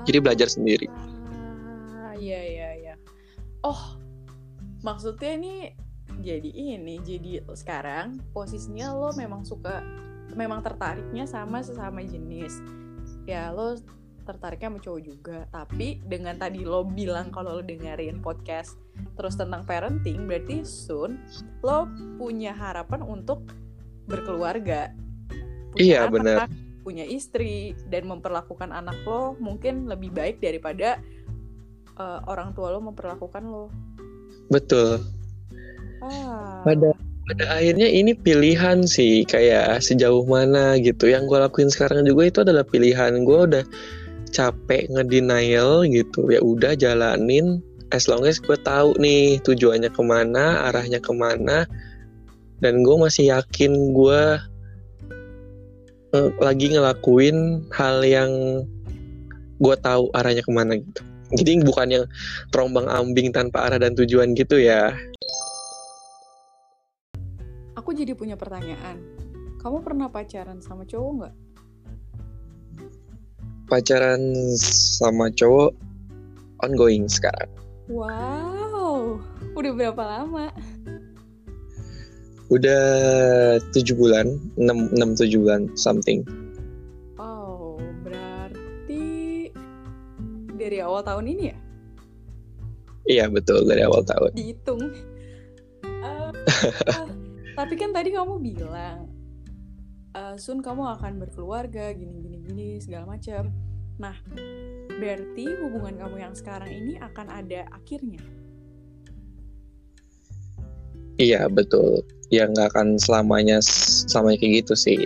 Jadi 0.04 0.18
belajar 0.20 0.48
sendiri. 0.52 0.86
Ah 1.98 2.14
iya 2.16 2.40
iya 2.44 2.68
iya. 2.76 2.94
Oh 3.64 3.98
maksudnya 4.82 5.34
ini 5.34 5.54
jadi 6.18 6.50
ini 6.50 6.98
jadi 7.02 7.46
sekarang 7.54 8.18
posisinya 8.34 8.94
lo 8.94 9.14
memang 9.14 9.46
suka 9.46 9.82
memang 10.38 10.62
tertariknya 10.62 11.26
sama 11.26 11.58
sesama 11.66 11.98
jenis. 12.06 12.62
Ya 13.26 13.50
lo 13.50 13.74
tertariknya 14.22 14.70
sama 14.70 14.78
cowok 14.78 15.02
juga. 15.02 15.38
Tapi 15.50 15.98
dengan 16.06 16.38
tadi 16.38 16.62
lo 16.62 16.86
bilang 16.86 17.34
kalau 17.34 17.58
lo 17.58 17.62
dengerin 17.66 18.22
podcast 18.22 18.78
terus 19.18 19.34
tentang 19.34 19.66
parenting 19.66 20.30
berarti 20.30 20.62
soon 20.62 21.18
lo 21.66 21.90
punya 22.22 22.54
harapan 22.54 23.02
untuk 23.02 23.42
berkeluarga. 24.06 24.94
Punya 25.74 25.82
Iya, 25.82 25.98
anak, 26.06 26.14
benar. 26.14 26.36
punya 26.86 27.04
istri 27.04 27.76
dan 27.90 28.08
memperlakukan 28.08 28.70
anak 28.70 28.96
lo 29.04 29.34
mungkin 29.42 29.90
lebih 29.90 30.14
baik 30.14 30.40
daripada 30.40 31.02
uh, 31.98 32.22
orang 32.30 32.54
tua 32.54 32.72
lo 32.72 32.80
memperlakukan 32.80 33.44
lo. 33.44 33.68
Betul. 34.48 35.02
Ah. 36.00 36.62
Pada 36.64 36.94
pada 37.28 37.60
akhirnya 37.60 37.84
ini 37.84 38.16
pilihan 38.16 38.88
sih 38.88 39.28
kayak 39.28 39.84
sejauh 39.84 40.24
mana 40.24 40.80
gitu. 40.80 41.12
Yang 41.12 41.28
gue 41.28 41.38
lakuin 41.44 41.68
sekarang 41.68 42.08
juga 42.08 42.22
itu 42.24 42.38
adalah 42.40 42.64
pilihan 42.64 43.20
gue 43.20 43.38
udah 43.52 43.64
capek 44.32 44.88
ngedenial 44.88 45.84
gitu. 45.84 46.24
Ya 46.32 46.40
udah 46.40 46.72
jalanin 46.72 47.60
as 47.92 48.08
long 48.08 48.24
as 48.24 48.40
gue 48.40 48.56
tahu 48.64 48.96
nih 48.96 49.44
tujuannya 49.44 49.92
ke 49.92 50.02
mana 50.04 50.72
arahnya 50.72 51.04
ke 51.04 51.12
mana 51.12 51.68
dan 52.64 52.80
gue 52.80 52.96
masih 52.96 53.32
yakin 53.32 53.92
gue 53.92 54.22
eh, 56.16 56.30
lagi 56.40 56.66
ngelakuin 56.72 57.68
hal 57.76 58.00
yang 58.08 58.32
gue 59.60 59.76
tahu 59.84 60.08
arahnya 60.16 60.40
ke 60.40 60.52
mana 60.52 60.80
gitu. 60.80 61.04
Jadi 61.28 61.60
bukan 61.60 61.88
yang 61.92 62.04
terombang 62.56 62.88
ambing 62.88 63.36
tanpa 63.36 63.68
arah 63.68 63.76
dan 63.76 63.92
tujuan 63.92 64.32
gitu 64.32 64.56
ya 64.56 64.96
aku 67.88 67.96
jadi 67.96 68.12
punya 68.12 68.36
pertanyaan 68.36 69.00
kamu 69.64 69.80
pernah 69.80 70.12
pacaran 70.12 70.60
sama 70.60 70.84
cowok 70.84 71.24
nggak 71.24 71.34
pacaran 73.64 74.20
sama 75.00 75.32
cowok 75.32 75.72
ongoing 76.60 77.08
sekarang. 77.08 77.48
wow 77.88 79.16
udah 79.56 79.72
berapa 79.72 80.02
lama 80.04 80.52
Udah 82.52 83.56
tujuh 83.72 83.96
bulan, 83.96 84.36
enam 84.60 84.92
enam 84.92 85.16
tujuh 85.16 85.40
bulan 85.48 85.72
something. 85.72 86.28
wow 87.16 87.80
berarti 88.04 89.48
dari 90.60 90.84
awal 90.84 91.00
tahun 91.00 91.24
ini 91.24 91.44
ya 91.48 91.58
Iya 93.08 93.24
betul 93.32 93.64
dari 93.64 93.80
awal 93.80 94.04
tahun. 94.04 94.36
dihitung 94.36 94.92
Eh, 96.04 96.30
eh, 97.00 97.08
tapi 97.58 97.74
kan 97.74 97.90
tadi 97.90 98.14
kamu 98.14 98.38
bilang 98.38 99.10
eh, 100.14 100.38
Sun 100.38 100.62
kamu 100.62 100.94
akan 100.94 101.18
berkeluarga 101.18 101.90
gini 101.90 102.22
gini 102.22 102.38
gini 102.38 102.68
segala 102.78 103.18
macam 103.18 103.50
nah 103.98 104.14
berarti 105.02 105.58
hubungan 105.66 105.98
kamu 105.98 106.16
yang 106.22 106.34
sekarang 106.38 106.70
ini 106.70 107.02
akan 107.02 107.26
ada 107.26 107.66
akhirnya 107.74 108.22
Iya 111.18 111.50
betul. 111.50 112.06
Ya 112.30 112.46
nggak 112.46 112.78
akan 112.78 112.94
selamanya 112.94 113.58
selamanya 113.58 114.38
kayak 114.38 114.62
gitu 114.62 114.78
sih. 114.78 115.02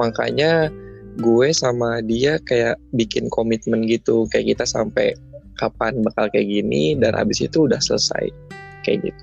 Makanya 0.00 0.72
gue 1.20 1.52
sama 1.52 2.00
dia 2.00 2.40
kayak 2.48 2.80
bikin 2.96 3.28
komitmen 3.28 3.84
gitu 3.84 4.24
kayak 4.32 4.56
kita 4.56 4.64
sampai 4.64 5.12
kapan 5.60 6.00
bakal 6.00 6.32
kayak 6.32 6.48
gini 6.48 6.96
dan 6.96 7.12
abis 7.12 7.44
itu 7.44 7.68
udah 7.68 7.76
selesai 7.84 8.32
kayak 8.80 9.12
gitu. 9.12 9.22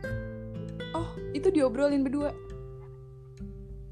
oh 0.93 1.09
itu 1.33 1.49
diobrolin 1.49 2.05
berdua 2.05 2.29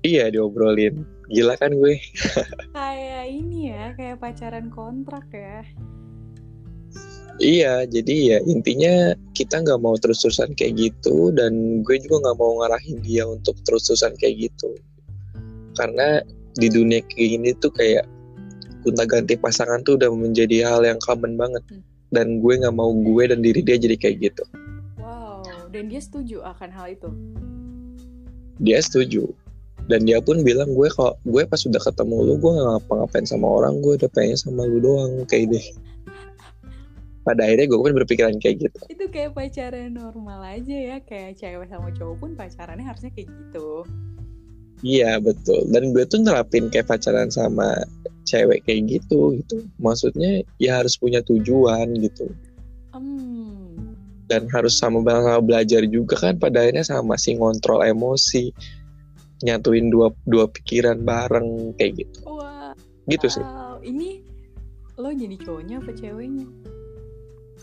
Iya 0.07 0.31
diobrolin. 0.31 1.03
Gila 1.27 1.59
kan 1.59 1.75
gue? 1.75 1.99
kayak 2.77 3.27
ini 3.27 3.75
ya 3.75 3.91
kayak 3.99 4.23
pacaran 4.23 4.71
kontrak 4.71 5.27
ya 5.35 5.67
Iya, 7.37 7.85
jadi 7.85 8.15
ya 8.33 8.39
intinya 8.49 9.13
kita 9.37 9.61
nggak 9.61 9.77
mau 9.77 9.93
terus-terusan 9.93 10.57
kayak 10.57 10.73
gitu 10.89 11.29
dan 11.37 11.85
gue 11.85 12.01
juga 12.01 12.25
nggak 12.25 12.37
mau 12.41 12.57
ngarahin 12.63 12.97
dia 13.05 13.29
untuk 13.29 13.53
terus-terusan 13.61 14.17
kayak 14.17 14.49
gitu. 14.49 14.73
Karena 15.77 16.25
di 16.57 16.67
dunia 16.73 17.05
kayak 17.05 17.29
gini 17.37 17.49
tuh 17.61 17.69
kayak 17.69 18.09
gonta-ganti 18.81 19.37
pasangan 19.37 19.85
tuh 19.85 19.99
udah 20.01 20.09
menjadi 20.09 20.65
hal 20.65 20.81
yang 20.81 20.97
common 21.03 21.37
banget. 21.37 21.61
dan 22.07 22.39
gue 22.39 22.53
nggak 22.55 22.71
mau 22.71 22.87
gue 22.95 23.23
dan 23.27 23.43
diri 23.43 23.59
dia 23.59 23.75
jadi 23.75 23.99
kayak 23.99 24.31
gitu 24.31 24.43
wow 24.95 25.43
dan 25.75 25.91
dia 25.91 25.99
setuju 25.99 26.39
akan 26.39 26.71
hal 26.71 26.87
itu 26.95 27.09
dia 28.63 28.79
setuju 28.79 29.27
dan 29.87 30.03
dia 30.03 30.19
pun 30.19 30.43
bilang 30.43 30.75
gue 30.75 30.87
kok 30.91 31.19
gue 31.23 31.43
pas 31.47 31.59
sudah 31.59 31.79
ketemu 31.79 32.15
lu 32.27 32.33
gue 32.39 32.51
nggak 32.51 32.67
ngapa-ngapain 32.75 33.25
sama 33.25 33.47
orang 33.47 33.79
gue 33.79 33.95
udah 33.95 34.11
pengen 34.11 34.35
sama 34.35 34.67
lu 34.67 34.83
doang 34.83 35.23
kayak 35.25 35.55
deh 35.55 35.67
pada 37.27 37.43
akhirnya 37.43 37.67
gue 37.67 37.79
pun 37.83 37.91
berpikiran 37.91 38.39
kayak 38.39 38.71
gitu. 38.71 38.79
Itu 38.87 39.11
kayak 39.11 39.35
pacaran 39.35 39.99
normal 39.99 40.47
aja 40.47 40.71
ya 40.71 40.97
kayak 41.03 41.35
cewek 41.35 41.67
sama 41.67 41.91
cowok 41.91 42.15
pun 42.23 42.31
pacarannya 42.39 42.87
harusnya 42.87 43.11
kayak 43.11 43.27
gitu. 43.27 43.83
Iya 44.79 45.19
betul. 45.19 45.67
Dan 45.67 45.91
gue 45.91 46.07
tuh 46.07 46.23
nerapin 46.23 46.71
kayak 46.71 46.87
pacaran 46.87 47.27
sama 47.27 47.83
cewek 48.23 48.63
kayak 48.63 48.87
gitu 48.87 49.35
gitu. 49.43 49.67
Maksudnya 49.75 50.47
ya 50.55 50.79
harus 50.79 50.95
punya 50.95 51.19
tujuan 51.27 51.99
gitu. 51.99 52.31
Hmm. 52.95 53.93
dan 54.27 54.43
harus 54.51 54.75
sama 54.75 54.99
sama 55.07 55.39
belajar 55.39 55.87
juga 55.87 56.19
kan 56.19 56.35
pada 56.35 56.59
akhirnya 56.65 56.83
sama 56.83 57.15
sih 57.15 57.39
ngontrol 57.39 57.79
emosi 57.79 58.51
nyatuin 59.45 59.93
dua 59.93 60.09
dua 60.25 60.49
pikiran 60.49 61.01
bareng 61.05 61.77
kayak 61.77 62.05
gitu. 62.05 62.17
Wah 62.25 62.73
gitu 63.07 63.27
sih. 63.31 63.43
wow. 63.43 63.79
ini 63.85 64.21
lo 64.97 65.13
jadi 65.13 65.37
cowoknya 65.39 65.79
apa 65.79 65.91
ceweknya? 65.93 66.47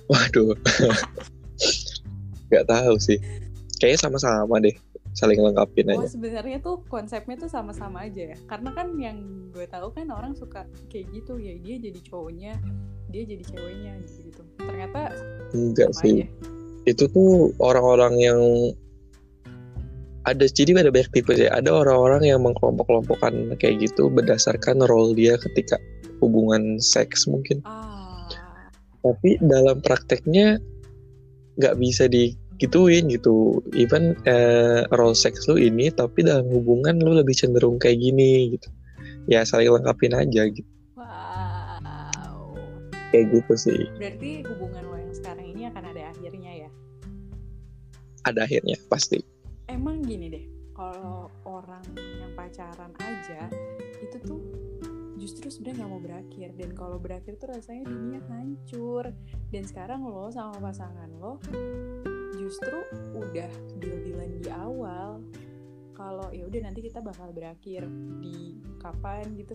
Waduh. 0.09 0.55
Nggak 2.49 2.67
tahu 2.71 2.95
sih. 3.01 3.19
Kayaknya 3.83 4.01
sama-sama 4.01 4.57
deh 4.63 4.77
saling 5.15 5.39
lengkapin 5.39 5.95
Wah 5.95 6.03
aja. 6.03 6.11
sebenarnya 6.11 6.59
tuh 6.59 6.83
konsepnya 6.91 7.39
tuh 7.39 7.51
sama-sama 7.51 8.07
aja 8.07 8.35
ya. 8.35 8.39
Karena 8.51 8.75
kan 8.75 8.95
yang 8.99 9.51
gue 9.55 9.67
tahu 9.71 9.95
kan 9.95 10.11
orang 10.11 10.35
suka 10.35 10.67
kayak 10.91 11.07
gitu 11.15 11.39
ya 11.39 11.55
dia 11.63 11.79
jadi 11.79 12.01
cowoknya 12.11 12.53
dia 13.15 13.23
jadi 13.23 13.45
ceweknya 13.47 13.93
gitu 14.03 14.43
ternyata 14.59 15.15
enggak 15.55 15.91
sih. 15.95 16.27
aja. 16.27 16.27
Itu 16.85 17.07
tuh 17.09 17.55
orang-orang 17.63 18.15
yang 18.19 18.41
ada 20.25 20.45
jadi 20.49 20.81
ada 20.81 20.89
banyak 20.89 21.13
tipe 21.13 21.37
ya 21.37 21.53
ada 21.53 21.69
orang-orang 21.85 22.25
yang 22.25 22.41
mengkelompok-kelompokkan 22.41 23.61
kayak 23.61 23.85
gitu 23.85 24.09
berdasarkan 24.09 24.81
role 24.89 25.13
dia 25.13 25.37
ketika 25.37 25.77
hubungan 26.25 26.81
seks 26.81 27.29
mungkin. 27.29 27.61
Ah. 27.69 28.25
Tapi 29.05 29.37
dalam 29.45 29.85
prakteknya 29.85 30.57
nggak 31.61 31.77
bisa 31.77 32.09
digituin 32.09 33.13
gitu. 33.13 33.61
Even 33.77 34.17
eh, 34.25 34.89
role 34.97 35.13
seks 35.13 35.45
lu 35.45 35.61
ini 35.61 35.93
tapi 35.93 36.25
dalam 36.25 36.49
hubungan 36.49 36.97
lu 37.05 37.21
lebih 37.21 37.37
cenderung 37.37 37.77
kayak 37.77 38.01
gini 38.01 38.57
gitu. 38.57 38.69
Ya 39.29 39.45
saling 39.45 39.69
lengkapin 39.69 40.17
aja 40.17 40.49
gitu. 40.49 40.69
Wow. 40.97 42.57
Kayak 43.13 43.27
gitu 43.29 43.55
sih. 43.61 43.83
Berarti 44.01 44.41
hubungan 44.49 44.83
lo 44.89 44.97
yang 44.97 45.13
sekarang 45.13 45.47
ini 45.53 45.69
akan 45.69 45.85
ada 45.85 46.03
akhirnya 46.17 46.53
ya? 46.65 46.71
Ada 48.25 48.49
akhirnya 48.49 48.81
pasti 48.89 49.34
emang 49.69 50.05
gini 50.05 50.27
deh 50.29 50.45
kalau 50.75 51.31
orang 51.47 51.85
yang 51.97 52.35
pacaran 52.35 52.91
aja 52.99 53.47
itu 54.03 54.17
tuh 54.21 54.43
justru 55.15 55.47
sebenarnya 55.49 55.87
nggak 55.87 55.91
mau 55.91 56.03
berakhir. 56.03 56.49
Dan 56.59 56.71
kalau 56.75 56.99
berakhir 56.99 57.39
tuh 57.39 57.55
rasanya 57.55 57.87
dunia 57.87 58.21
hancur. 58.29 59.09
Dan 59.49 59.63
sekarang 59.65 60.03
lo 60.03 60.29
sama 60.35 60.59
pasangan 60.59 61.11
lo 61.17 61.39
justru 62.35 62.75
udah 63.15 63.51
deal-dealan 63.79 64.43
di 64.43 64.51
awal. 64.51 65.23
Kalau 65.95 66.29
ya 66.35 66.45
udah 66.51 66.61
nanti 66.67 66.83
kita 66.83 66.99
bakal 66.99 67.31
berakhir 67.31 67.87
di 68.19 68.59
kapan 68.83 69.39
gitu. 69.39 69.55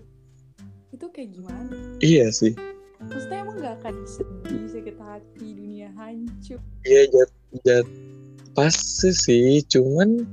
Itu 0.89 1.11
kayak 1.11 1.35
gimana? 1.35 1.99
Iya 1.99 2.31
sih. 2.31 2.55
Maksudnya 2.99 3.43
emang 3.43 3.59
nggak 3.59 3.75
akan 3.83 3.95
sedih 4.07 4.63
sakit 4.71 4.97
hati 4.99 5.47
dunia 5.51 5.91
hancur. 5.99 6.59
Iya 6.87 7.11
jat 7.11 7.29
jat 7.67 7.85
pasti 8.59 9.15
sih 9.15 9.63
cuman 9.71 10.27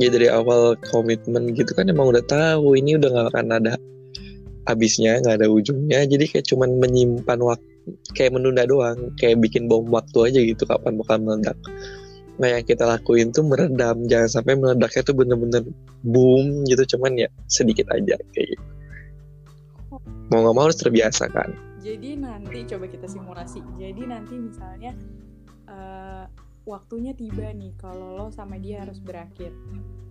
ya 0.00 0.08
dari 0.08 0.32
awal 0.32 0.72
komitmen 0.88 1.52
gitu 1.52 1.76
kan 1.76 1.92
emang 1.92 2.16
udah 2.16 2.24
tahu 2.24 2.80
ini 2.80 2.96
udah 2.96 3.12
gak 3.12 3.28
akan 3.36 3.46
ada 3.60 3.76
habisnya 4.68 5.20
nggak 5.24 5.40
ada 5.40 5.48
ujungnya. 5.48 6.04
Jadi 6.04 6.24
kayak 6.28 6.46
cuman 6.48 6.76
menyimpan 6.76 7.40
waktu 7.40 7.66
kayak 8.12 8.36
menunda 8.36 8.68
doang 8.68 9.16
kayak 9.16 9.40
bikin 9.40 9.64
bom 9.64 9.88
waktu 9.88 10.28
aja 10.28 10.40
gitu 10.44 10.62
kapan 10.68 11.00
bakal 11.00 11.16
meledak. 11.24 11.56
Nah 12.36 12.48
yang 12.52 12.64
kita 12.68 12.84
lakuin 12.84 13.32
tuh 13.32 13.48
meredam 13.48 14.04
jangan 14.06 14.40
sampai 14.40 14.60
meledaknya 14.60 15.02
tuh 15.08 15.16
bener-bener 15.16 15.64
boom 16.04 16.68
gitu 16.68 16.96
cuman 16.96 17.16
ya 17.16 17.28
sedikit 17.48 17.88
aja 17.88 18.20
kayak 18.36 18.48
gitu. 18.52 18.64
Mau 20.28 20.44
nggak 20.44 20.54
mau 20.54 20.64
harus 20.68 20.76
terbiasa 20.76 21.32
kan. 21.32 21.48
Jadi 21.80 22.20
nanti 22.20 22.68
coba 22.68 22.84
kita 22.92 23.08
simulasi. 23.08 23.64
Jadi 23.80 24.02
nanti 24.04 24.34
misalnya 24.36 24.92
eh, 25.64 26.24
waktunya 26.68 27.16
tiba 27.16 27.48
nih 27.56 27.72
kalau 27.80 28.12
lo 28.20 28.26
sama 28.28 28.60
dia 28.60 28.84
harus 28.84 29.00
berakhir. 29.00 29.48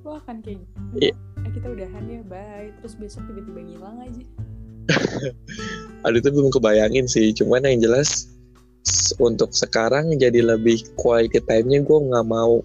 Lo 0.01 0.17
akan 0.17 0.41
kayak 0.41 0.65
gitu. 0.65 0.75
Iya. 0.97 1.13
Eh 1.45 1.51
kita 1.53 1.67
udahan 1.69 2.03
ya, 2.09 2.21
bye. 2.25 2.73
Terus 2.81 2.97
besok 2.97 3.29
tiba-tiba 3.29 3.61
ngilang 3.61 3.97
aja. 4.01 4.23
Aduh 6.09 6.17
itu 6.17 6.29
belum 6.33 6.49
kebayangin 6.49 7.05
sih 7.05 7.35
cuman 7.35 7.67
yang 7.67 7.83
jelas 7.83 8.25
untuk 9.19 9.51
sekarang 9.51 10.15
jadi 10.15 10.39
lebih 10.39 10.79
quality 10.95 11.43
time-nya 11.43 11.83
gue 11.83 11.97
nggak 12.07 12.27
mau 12.27 12.63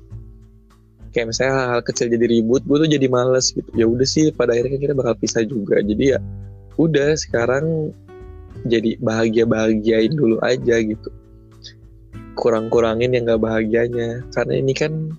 kayak 1.12 1.34
misalnya 1.34 1.76
hal, 1.76 1.80
kecil 1.84 2.08
jadi 2.08 2.26
ribut 2.30 2.62
gue 2.64 2.76
tuh 2.78 2.88
jadi 2.88 3.06
males 3.10 3.52
gitu 3.52 3.68
ya 3.76 3.84
udah 3.84 4.06
sih 4.06 4.32
pada 4.32 4.56
akhirnya 4.56 4.80
kita 4.80 4.94
bakal 4.96 5.14
pisah 5.18 5.44
juga 5.44 5.82
jadi 5.82 6.16
ya 6.16 6.18
udah 6.80 7.18
sekarang 7.18 7.90
jadi 8.64 8.96
bahagia 9.02 9.44
bahagiain 9.44 10.14
dulu 10.14 10.38
aja 10.40 10.80
gitu 10.80 11.10
kurang 12.34 12.68
kurangin 12.68 13.12
yang 13.12 13.28
nggak 13.28 13.42
bahagianya. 13.42 14.24
Karena 14.32 14.54
ini 14.58 14.72
kan 14.72 15.12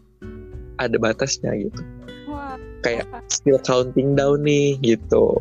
ada 0.82 0.98
batasnya 0.98 1.54
gitu. 1.58 1.82
Wah, 2.28 2.58
Kayak- 2.82 3.08
still 3.30 3.60
counting 3.62 4.18
down 4.18 4.44
nih 4.44 4.78
gitu. 4.82 5.38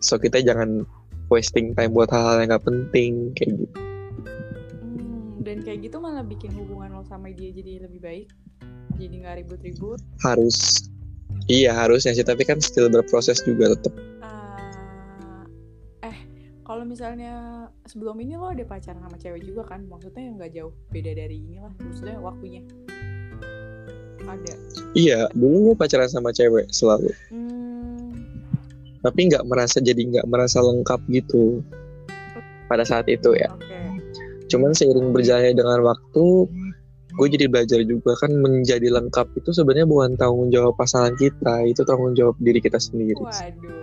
So 0.00 0.16
kita 0.16 0.40
jangan 0.40 0.88
wasting 1.28 1.76
time 1.76 1.92
buat 1.92 2.10
hal-hal 2.10 2.42
yang 2.42 2.50
nggak 2.50 2.66
penting 2.66 3.12
kayak 3.36 3.52
gitu. 3.66 3.78
Hmm, 4.80 5.44
dan 5.44 5.60
kayak 5.62 5.86
gitu 5.86 5.96
malah 6.00 6.24
bikin 6.24 6.50
hubungan 6.56 6.90
lo 6.96 7.02
sama 7.04 7.30
dia 7.30 7.52
jadi 7.52 7.84
lebih 7.84 8.00
baik. 8.00 8.26
Jadi 8.98 9.14
nggak 9.24 9.34
ribut-ribut. 9.44 10.00
harus 10.20 10.88
iya 11.48 11.72
harusnya 11.72 12.12
sih 12.12 12.26
tapi 12.26 12.44
kan 12.44 12.60
still 12.60 12.92
berproses 12.92 13.40
juga 13.48 13.72
tetap 13.72 13.94
kalau 16.70 16.86
misalnya 16.86 17.66
sebelum 17.82 18.14
ini 18.22 18.38
lo 18.38 18.54
ada 18.54 18.62
pacaran 18.62 19.02
sama 19.02 19.18
cewek 19.18 19.42
juga 19.42 19.66
kan? 19.66 19.82
Maksudnya 19.90 20.22
yang 20.22 20.34
nggak 20.38 20.52
jauh 20.54 20.70
beda 20.94 21.18
dari 21.18 21.42
inilah. 21.42 21.74
Maksudnya 21.82 22.22
waktunya. 22.22 22.62
Ada. 24.30 24.54
iya 24.94 25.26
dulu 25.34 25.72
gue 25.72 25.74
pacaran 25.74 26.06
sama 26.06 26.30
cewek 26.30 26.70
selalu 26.70 27.10
Hmm, 27.32 28.14
tapi 29.02 29.26
nggak 29.26 29.42
merasa 29.48 29.82
jadi 29.82 29.98
nggak 29.98 30.28
merasa 30.30 30.62
lengkap 30.62 31.00
gitu 31.10 31.64
pada 32.70 32.86
saat 32.86 33.10
itu 33.10 33.34
ya 33.34 33.50
Oke. 33.50 33.80
cuman 34.52 34.70
seiring 34.76 35.10
berjalannya 35.10 35.56
dengan 35.56 35.82
waktu 35.82 36.46
gue 37.10 37.26
jadi 37.26 37.50
belajar 37.50 37.82
juga 37.82 38.14
kan 38.22 38.30
menjadi 38.38 38.86
lengkap 38.92 39.34
itu 39.34 39.50
sebenarnya 39.50 39.88
bukan 39.90 40.14
tanggung 40.14 40.52
jawab 40.54 40.78
pasangan 40.78 41.16
kita 41.18 41.66
itu 41.66 41.82
tanggung 41.82 42.14
jawab 42.14 42.38
diri 42.38 42.62
kita 42.62 42.78
sendiri 42.78 43.18
Waduh, 43.18 43.79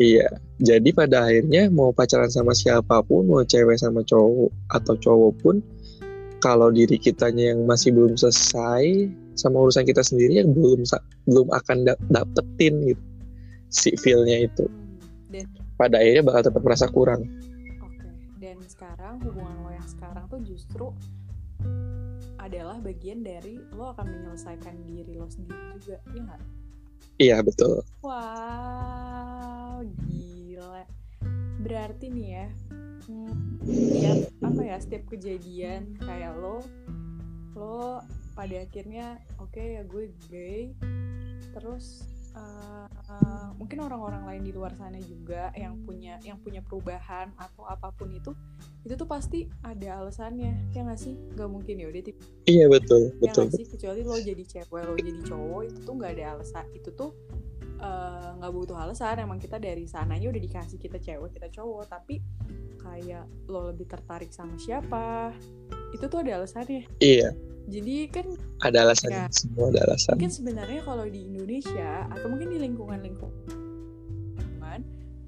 iya 0.00 0.28
jadi 0.56 0.88
pada 0.96 1.28
akhirnya 1.28 1.68
mau 1.68 1.92
pacaran 1.92 2.32
sama 2.32 2.56
siapa 2.56 3.04
pun 3.04 3.28
mau 3.28 3.44
cewek 3.44 3.76
sama 3.76 4.00
cowok 4.00 4.48
atau 4.72 4.94
cowok 4.96 5.32
pun 5.44 5.56
kalau 6.40 6.72
diri 6.72 6.96
kitanya 6.96 7.52
yang 7.52 7.68
masih 7.68 7.92
belum 7.92 8.16
selesai 8.16 9.12
sama 9.36 9.60
urusan 9.60 9.84
kita 9.84 10.00
sendiri 10.00 10.40
yang 10.40 10.56
belum 10.56 10.88
belum 11.28 11.48
akan 11.52 11.84
da- 11.84 12.00
dapetin 12.08 12.80
gitu 12.88 13.04
si 13.70 13.94
feelnya 14.00 14.48
itu 14.48 14.66
Dan 15.30 15.46
pada 15.78 16.00
akhirnya 16.00 16.24
bakal 16.26 16.42
tetap 16.48 16.62
merasa 16.64 16.86
kurang 16.88 17.28
oke. 17.84 18.08
Dan 18.40 18.56
sekarang 18.66 19.20
hubungan 19.20 19.56
lo 19.62 19.70
yang 19.70 19.86
sekarang 19.86 20.24
tuh 20.26 20.40
justru 20.42 20.90
adalah 22.40 22.80
bagian 22.80 23.20
dari 23.20 23.60
lo 23.76 23.92
akan 23.92 24.08
menyelesaikan 24.08 24.80
diri 24.88 25.12
lo 25.20 25.28
sendiri 25.28 25.76
juga, 25.76 26.00
ya 26.16 26.20
nggak? 26.24 26.40
Iya 27.20 27.40
betul 27.44 27.84
Wow, 28.00 29.84
gila. 30.08 30.88
Berarti 31.60 32.08
nih 32.08 32.28
ya, 32.32 32.48
hmm, 33.06 33.32
tiap 33.96 34.18
apa 34.40 34.60
ya, 34.64 34.76
setiap 34.80 35.04
kejadian 35.12 36.00
kayak 36.00 36.32
lo, 36.40 36.64
lo 37.52 38.00
pada 38.32 38.64
akhirnya 38.64 39.20
oke 39.36 39.60
ya 39.60 39.84
gue 39.84 40.08
gay, 40.26 40.72
terus 41.52 42.08
uh, 42.36 42.88
uh, 43.10 43.48
mungkin 43.58 43.82
orang-orang 43.82 44.22
lain 44.26 44.42
di 44.46 44.52
luar 44.54 44.72
sana 44.78 44.98
juga 45.02 45.50
yang 45.58 45.78
punya 45.82 46.18
yang 46.22 46.38
punya 46.40 46.62
perubahan 46.62 47.30
atau 47.36 47.66
apa 47.66 47.90
pun 47.94 48.10
itu, 48.14 48.34
itu 48.86 48.94
tuh 48.94 49.08
pasti 49.08 49.50
ada 49.66 50.02
alasannya, 50.02 50.70
ya 50.74 50.80
nggak 50.86 51.00
sih? 51.00 51.14
Gak 51.34 51.50
mungkin 51.50 51.80
ya 51.82 51.86
udah 51.90 52.02
tipe 52.02 52.22
iya 52.46 52.66
betul 52.66 53.10
ya 53.18 53.30
betul 53.30 53.44
nggak 53.46 53.58
sih? 53.58 53.66
kecuali 53.66 54.00
lo 54.02 54.16
jadi 54.18 54.44
cewek 54.46 54.82
lo 54.82 54.94
jadi 54.98 55.20
cowok 55.26 55.62
itu 55.66 55.78
tuh 55.86 55.94
nggak 55.98 56.12
ada 56.18 56.24
alasan 56.36 56.66
itu 56.74 56.90
tuh 56.94 57.10
eh, 57.78 58.28
nggak 58.38 58.52
butuh 58.52 58.76
alasan. 58.78 59.22
Emang 59.22 59.38
kita 59.38 59.56
dari 59.58 59.84
sananya 59.86 60.26
udah 60.30 60.42
dikasih 60.42 60.78
kita 60.78 60.98
cewek 60.98 61.30
kita 61.34 61.48
cowok 61.50 61.84
tapi 61.90 62.22
kayak 62.80 63.28
lo 63.46 63.70
lebih 63.70 63.86
tertarik 63.86 64.32
sama 64.32 64.56
siapa 64.56 65.34
itu 65.92 66.04
tuh 66.06 66.22
ada 66.22 66.42
alasannya. 66.42 66.86
Iya 67.02 67.49
jadi 67.70 67.94
kan 68.10 68.26
ada 68.66 68.78
alasan 68.90 69.10
Ya. 69.14 69.24
semua 69.30 69.70
ada 69.70 69.80
alasan. 69.86 70.18
Mungkin 70.18 70.32
sebenarnya 70.34 70.80
kalau 70.82 71.06
di 71.06 71.24
Indonesia 71.24 72.10
atau 72.10 72.26
mungkin 72.26 72.50
di 72.50 72.58
lingkungan-lingkungan 72.58 73.70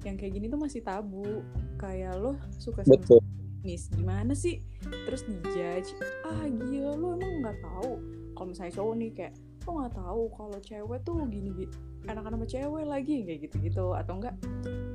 yang 0.03 0.19
kayak 0.19 0.35
gini 0.35 0.45
tuh 0.51 0.59
masih 0.59 0.83
tabu. 0.83 1.41
Kayak 1.79 2.19
lo 2.19 2.35
suka 2.59 2.83
sama 2.83 2.99
betul. 2.99 3.19
Nis 3.63 3.87
gimana 3.95 4.35
sih? 4.35 4.59
Terus 4.83 5.23
dijudge 5.23 5.95
ah 6.27 6.43
gila 6.47 6.99
lo 6.99 7.15
emang 7.15 7.43
nggak 7.43 7.57
tahu? 7.63 7.91
Kalau 8.35 8.47
misalnya 8.51 8.73
cowok 8.75 8.93
nih 8.99 9.09
kayak 9.15 9.33
lo 9.63 9.69
nggak 9.79 9.95
tahu 9.95 10.23
kalau 10.35 10.57
cewek 10.59 10.99
tuh 11.07 11.15
gini 11.31 11.49
gini 11.55 11.71
anak-anak 12.03 12.43
sama 12.43 12.47
cewek 12.51 12.83
lagi 12.83 13.15
kayak 13.23 13.39
gitu-gitu. 13.47 13.85
Atau 13.95 14.19
enggak 14.19 14.35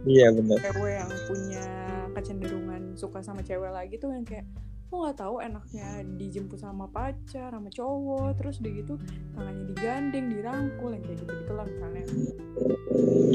iya 0.05 0.29
benar. 0.33 0.61
cewek 0.61 0.93
yang 1.01 1.11
punya 1.25 1.65
kecenderungan 2.13 2.83
suka 2.97 3.19
sama 3.25 3.41
cewek 3.41 3.73
lagi 3.73 3.97
tuh 3.97 4.13
yang 4.13 4.25
kayak 4.29 4.45
lo 4.89 5.05
nggak 5.05 5.21
tahu 5.21 5.37
enaknya 5.45 6.01
dijemput 6.17 6.57
sama 6.57 6.89
pacar 6.89 7.53
sama 7.53 7.69
cowok 7.69 8.41
terus 8.41 8.57
udah 8.65 8.73
gitu 8.73 8.95
tangannya 9.37 9.65
digandeng 9.69 10.27
dirangkul 10.33 10.97
yang 10.97 11.05
kayak 11.05 11.19
gitu 11.21 11.33
gitu 11.45 11.53
lah 11.53 11.67
misalnya. 11.69 12.05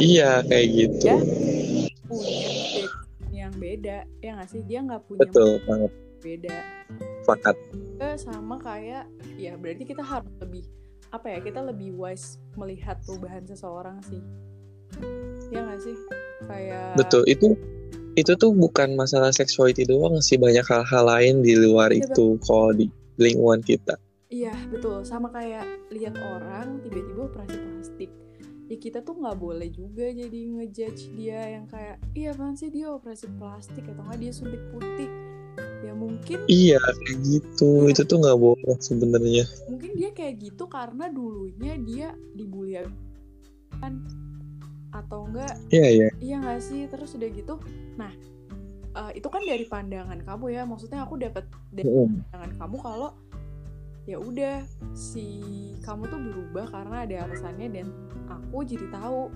Iya 0.01 0.31
kayak 0.49 0.67
gitu. 0.73 1.05
Ya 1.05 1.17
punya 2.09 3.41
yang 3.45 3.53
beda 3.61 3.97
ya 4.25 4.29
nggak 4.33 4.49
sih? 4.49 4.61
Dia 4.65 4.79
nggak 4.81 5.01
punya 5.05 5.21
betul 5.29 5.61
banget. 5.69 5.91
beda. 6.23 6.57
Eh, 8.01 8.15
sama 8.17 8.55
kayak 8.57 9.05
ya 9.37 9.53
berarti 9.53 9.83
kita 9.85 10.01
harus 10.01 10.31
lebih 10.41 10.63
apa 11.13 11.29
ya 11.29 11.39
kita 11.45 11.61
lebih 11.61 11.93
wise 11.93 12.41
melihat 12.57 12.97
perubahan 13.05 13.45
seseorang 13.45 14.01
sih. 14.09 14.23
Ya 15.53 15.61
nggak 15.61 15.81
sih? 15.85 15.95
Kayak 16.49 16.97
betul 16.97 17.21
itu 17.29 17.53
itu 18.13 18.33
tuh 18.37 18.53
bukan 18.53 18.93
masalah 18.93 19.33
sexuality 19.33 19.89
doang 19.89 20.21
sih 20.21 20.37
banyak 20.37 20.65
hal-hal 20.65 21.03
lain 21.05 21.41
di 21.41 21.57
luar 21.57 21.89
Iya, 21.89 22.05
itu 22.05 22.37
kalau 22.45 22.69
di 22.73 22.85
lingkungan 23.17 23.61
kita. 23.65 23.97
Iya 24.29 24.53
betul. 24.69 25.05
Sama 25.05 25.29
kayak 25.29 25.65
lihat 25.93 26.17
orang 26.17 26.81
tiba-tiba 26.81 27.29
operasi 27.29 27.57
plastik. 27.57 28.11
Ya 28.69 28.77
kita 28.79 29.05
tuh 29.05 29.21
nggak 29.21 29.37
boleh 29.37 29.69
juga 29.69 30.09
jadi 30.09 30.39
ngejudge 30.57 31.13
dia 31.13 31.57
yang 31.57 31.69
kayak 31.69 32.01
iya 32.17 32.33
apaan 32.33 32.57
sih 32.57 32.73
dia 32.73 32.89
operasi 32.89 33.29
plastik? 33.37 33.85
Atau 33.85 34.01
nggak 34.01 34.19
dia 34.21 34.31
suntik 34.33 34.61
putih. 34.73 35.09
Ya 35.85 35.93
mungkin 35.93 36.37
iya 36.49 36.81
kayak 36.81 37.17
gitu. 37.21 37.89
Itu 37.89 38.01
tuh 38.09 38.17
nggak 38.25 38.39
boleh 38.41 38.77
sebenarnya. 38.81 39.45
Mungkin 39.69 39.91
dia 39.93 40.09
kayak 40.13 40.41
gitu 40.41 40.65
karena 40.65 41.09
dulunya 41.13 41.77
dia 41.77 42.07
dibully 42.33 42.81
kan 43.81 44.01
atau 44.93 45.25
enggak 45.25 45.57
iya 45.73 45.87
iya. 45.89 46.07
iya 46.21 46.35
nggak 46.37 46.61
sih? 46.61 46.85
Terus 46.85 47.17
udah 47.17 47.29
gitu 47.33 47.55
nah 47.97 48.13
eh, 48.93 49.11
itu 49.17 49.27
kan 49.27 49.41
dari 49.41 49.65
pandangan 49.65 50.21
kamu 50.21 50.45
ya. 50.53 50.61
Maksudnya 50.69 51.01
aku 51.03 51.17
dapat 51.17 51.49
dari 51.73 51.89
Mm-mm. 51.89 52.29
pandangan 52.29 52.51
kamu 52.61 52.77
kalau 52.79 53.09
ya 54.03 54.19
udah 54.19 54.67
si 54.91 55.41
kamu 55.81 56.11
tuh 56.11 56.19
berubah 56.19 56.65
karena 56.75 57.07
ada 57.07 57.15
alasannya 57.23 57.67
dan 57.71 57.87
aku 58.27 58.67
jadi 58.67 58.91
tahu 58.91 59.31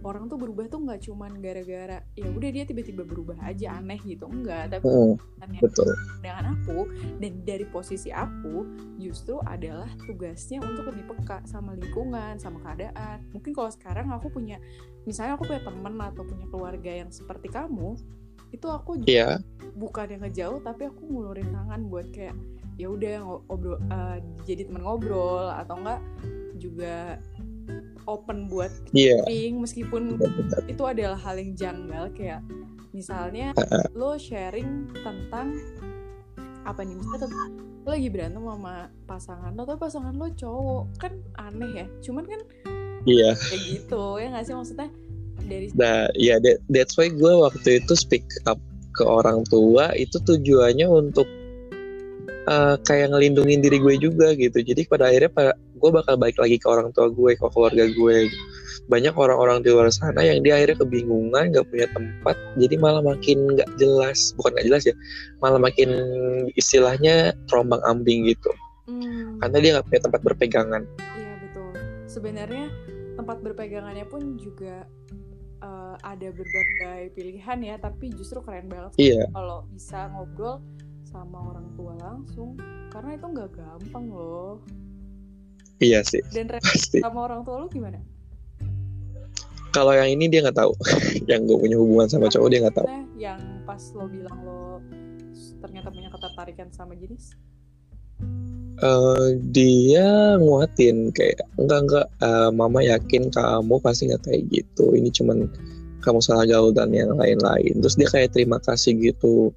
orang 0.00 0.26
tuh 0.28 0.40
berubah 0.40 0.66
tuh 0.68 0.80
nggak 0.80 1.00
cuman 1.08 1.32
gara-gara 1.38 1.98
ya 2.16 2.28
udah 2.28 2.50
dia 2.50 2.64
tiba-tiba 2.64 3.02
berubah 3.04 3.36
aja 3.44 3.76
aneh 3.76 4.00
gitu 4.04 4.26
enggak. 4.26 4.72
Tapi 4.72 4.84
alasannya 4.86 5.60
betul. 5.60 5.90
pandangan 6.20 6.46
aku 6.56 6.78
dan 7.20 7.32
dari 7.44 7.66
posisi 7.68 8.08
aku 8.10 8.64
justru 8.96 9.40
adalah 9.44 9.88
tugasnya 10.04 10.60
untuk 10.64 10.92
lebih 10.92 11.04
peka 11.16 11.44
sama 11.44 11.76
lingkungan 11.76 12.40
sama 12.40 12.58
keadaan. 12.64 13.24
Mungkin 13.32 13.52
kalau 13.52 13.70
sekarang 13.72 14.08
aku 14.12 14.32
punya 14.32 14.56
misalnya 15.04 15.36
aku 15.36 15.48
punya 15.48 15.62
temen 15.64 15.94
atau 16.00 16.22
punya 16.24 16.46
keluarga 16.48 16.92
yang 17.04 17.10
seperti 17.12 17.48
kamu 17.48 17.96
itu 18.50 18.66
aku 18.66 18.98
juga 18.98 19.10
iya. 19.10 19.30
bukan 19.78 20.10
yang 20.10 20.22
ngejauh 20.26 20.58
tapi 20.66 20.90
aku 20.90 21.06
ngulurin 21.06 21.54
tangan 21.54 21.86
buat 21.86 22.10
kayak 22.10 22.34
ya 22.74 22.90
udah 22.90 23.14
ngobrol 23.22 23.78
eh, 23.78 24.18
jadi 24.42 24.66
teman 24.66 24.82
ngobrol 24.82 25.46
atau 25.54 25.74
enggak 25.78 26.00
juga 26.60 27.16
open 28.08 28.50
buat 28.50 28.72
iya. 28.96 29.20
sharing 29.24 29.60
meskipun 29.62 30.18
benar-benar. 30.18 30.60
itu 30.66 30.82
adalah 30.82 31.18
hal 31.20 31.36
yang 31.38 31.52
janggal 31.54 32.04
kayak 32.16 32.40
misalnya 32.90 33.54
lo 33.94 34.18
sharing 34.18 34.90
tentang 35.04 35.54
apa 36.66 36.80
nih 36.82 36.98
misalnya 36.98 37.30
tentang 37.30 37.50
lo 37.86 37.88
lagi 37.96 38.08
berantem 38.12 38.42
sama 38.44 38.74
pasangan 39.08 39.52
lo 39.56 39.62
atau 39.64 39.78
pasangan 39.80 40.14
lo 40.14 40.28
cowok 40.34 40.84
kan 41.00 41.12
aneh 41.38 41.84
ya 41.84 41.86
cuman 42.04 42.24
kan 42.28 42.40
iya. 43.08 43.32
kayak 43.32 43.62
gitu 43.64 44.04
ya 44.20 44.26
nggak 44.32 44.44
sih? 44.44 44.54
Maksudnya 44.56 44.88
dari 45.40 45.66
nah 45.72 46.06
ya 46.14 46.36
that- 46.42 46.60
that's 46.68 46.94
why 47.00 47.08
gue 47.08 47.32
waktu 47.32 47.80
itu 47.80 47.92
speak 47.96 48.26
up 48.44 48.60
ke 48.92 49.02
orang 49.06 49.46
tua 49.48 49.94
itu 49.96 50.18
tujuannya 50.20 50.86
untuk 50.90 51.24
eh, 52.50 52.76
kayak 52.82 53.14
ngelindungin 53.14 53.62
diri 53.62 53.78
gue 53.78 53.94
juga 54.00 54.34
gitu. 54.34 54.58
Jadi 54.60 54.82
pada 54.90 55.08
akhirnya 55.12 55.30
pa- 55.30 55.58
gue 55.80 55.90
bakal 55.90 56.14
balik 56.20 56.36
lagi 56.36 56.60
ke 56.60 56.68
orang 56.68 56.92
tua 56.92 57.08
gue 57.08 57.32
ke 57.34 57.46
keluarga 57.48 57.88
gue. 57.88 58.16
Banyak 58.92 59.14
orang-orang 59.16 59.64
di 59.64 59.72
luar 59.72 59.88
sana 59.88 60.20
yang 60.20 60.44
dia 60.44 60.60
akhirnya 60.60 60.84
kebingungan 60.84 61.54
nggak 61.56 61.66
punya 61.72 61.86
tempat 61.96 62.36
jadi 62.60 62.74
malah 62.76 63.02
makin 63.02 63.56
nggak 63.56 63.70
jelas. 63.80 64.36
Bukan 64.36 64.52
nggak 64.52 64.66
jelas 64.68 64.82
ya 64.84 64.94
malah 65.40 65.58
makin 65.58 65.90
istilahnya 66.54 67.32
terombang 67.48 67.80
ambing 67.88 68.28
gitu. 68.28 68.52
Hmm, 68.84 69.40
karena 69.40 69.56
dia 69.58 69.70
nggak 69.78 69.86
punya 69.88 70.00
tempat 70.04 70.20
berpegangan. 70.20 70.82
Iya 71.16 71.32
betul. 71.40 71.70
Sebenarnya 72.04 72.66
tempat 73.16 73.36
berpegangannya 73.40 74.04
pun 74.04 74.36
juga 74.36 74.84
eh, 75.64 75.96
ada 76.04 76.28
berbagai 76.34 77.14
pilihan 77.16 77.58
ya 77.64 77.74
tapi 77.80 78.12
justru 78.12 78.44
keren 78.44 78.68
banget 78.68 78.92
iya. 78.98 79.24
kalau 79.32 79.64
bisa 79.70 80.10
ngobrol 80.12 80.60
sama 81.06 81.54
orang 81.54 81.66
tua 81.78 81.94
langsung. 81.96 82.58
Karena 82.90 83.14
itu 83.14 83.26
nggak 83.30 83.50
gampang 83.54 84.06
loh 84.10 84.58
iya 85.80 86.04
sih 86.04 86.22
dan 86.30 86.46
pasti. 86.60 87.00
sama 87.02 87.26
orang 87.26 87.42
tua 87.42 87.64
lu 87.64 87.68
gimana? 87.72 87.98
kalau 89.70 89.94
yang 89.94 90.10
ini 90.10 90.26
dia 90.26 90.42
nggak 90.42 90.58
tahu. 90.58 90.74
Yang 91.30 91.40
gue 91.46 91.56
punya 91.66 91.76
hubungan 91.78 92.08
sama 92.10 92.26
cowok 92.26 92.48
dia 92.50 92.60
nggak 92.66 92.76
tahu. 92.76 92.88
yang 93.20 93.40
pas 93.68 93.82
lo 93.94 94.08
bilang 94.08 94.38
lo 94.42 94.80
ternyata 95.60 95.92
punya 95.92 96.08
ketertarikan 96.08 96.68
sama 96.72 96.96
jenis? 96.96 97.36
Eh, 98.80 99.28
dia 99.52 100.40
nguatin 100.40 101.12
kayak 101.12 101.44
enggak 101.60 101.80
enggak 101.84 102.06
eh, 102.24 102.50
mama 102.50 102.80
yakin 102.80 103.28
kamu 103.28 103.76
pasti 103.84 104.08
nggak 104.08 104.24
kayak 104.24 104.42
gitu. 104.48 104.96
Ini 104.96 105.12
cuman 105.12 105.46
kamu 106.00 106.18
salah 106.24 106.48
gaul 106.48 106.72
dan 106.72 106.90
yang 106.96 107.12
lain-lain. 107.12 107.76
Terus 107.78 107.94
dia 108.00 108.08
kayak 108.08 108.32
terima 108.32 108.56
kasih 108.58 108.96
gitu. 108.96 109.52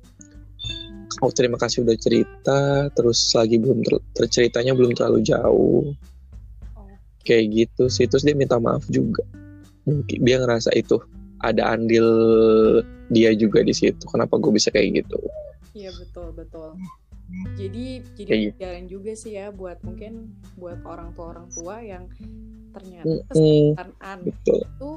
Oh 1.24 1.32
terima 1.32 1.56
kasih 1.56 1.88
udah 1.88 1.96
cerita 1.96 2.60
terus 2.92 3.32
lagi 3.32 3.56
belum 3.56 3.80
ter- 3.86 4.04
terceritanya 4.12 4.76
belum 4.76 4.92
terlalu 4.92 5.24
jauh 5.24 5.96
kayak 7.24 7.46
gitu 7.52 7.90
sih. 7.90 8.06
Terus 8.06 8.24
dia 8.28 8.36
minta 8.36 8.60
maaf 8.60 8.86
juga. 8.88 9.24
Mungkin 9.84 10.24
dia 10.24 10.40
ngerasa 10.40 10.72
itu 10.76 11.00
ada 11.44 11.76
andil 11.76 12.08
dia 13.12 13.36
juga 13.36 13.64
di 13.64 13.76
situ. 13.76 14.04
Kenapa 14.08 14.40
gue 14.40 14.52
bisa 14.56 14.72
kayak 14.72 15.04
gitu? 15.04 15.18
Iya 15.76 15.92
betul 15.98 16.32
betul. 16.32 16.78
Jadi 17.58 18.04
jadi 18.14 18.30
Kayak 18.30 18.44
gitu. 18.46 18.58
jalan 18.62 18.84
juga 18.86 19.12
sih 19.18 19.32
ya 19.40 19.50
buat 19.50 19.80
mungkin 19.82 20.38
buat 20.60 20.80
orang 20.86 21.16
tua 21.18 21.34
orang 21.34 21.48
tua 21.50 21.82
yang 21.82 22.06
ternyata 22.76 23.26
anak 24.04 24.28
betul. 24.28 24.62
Itu 24.78 24.92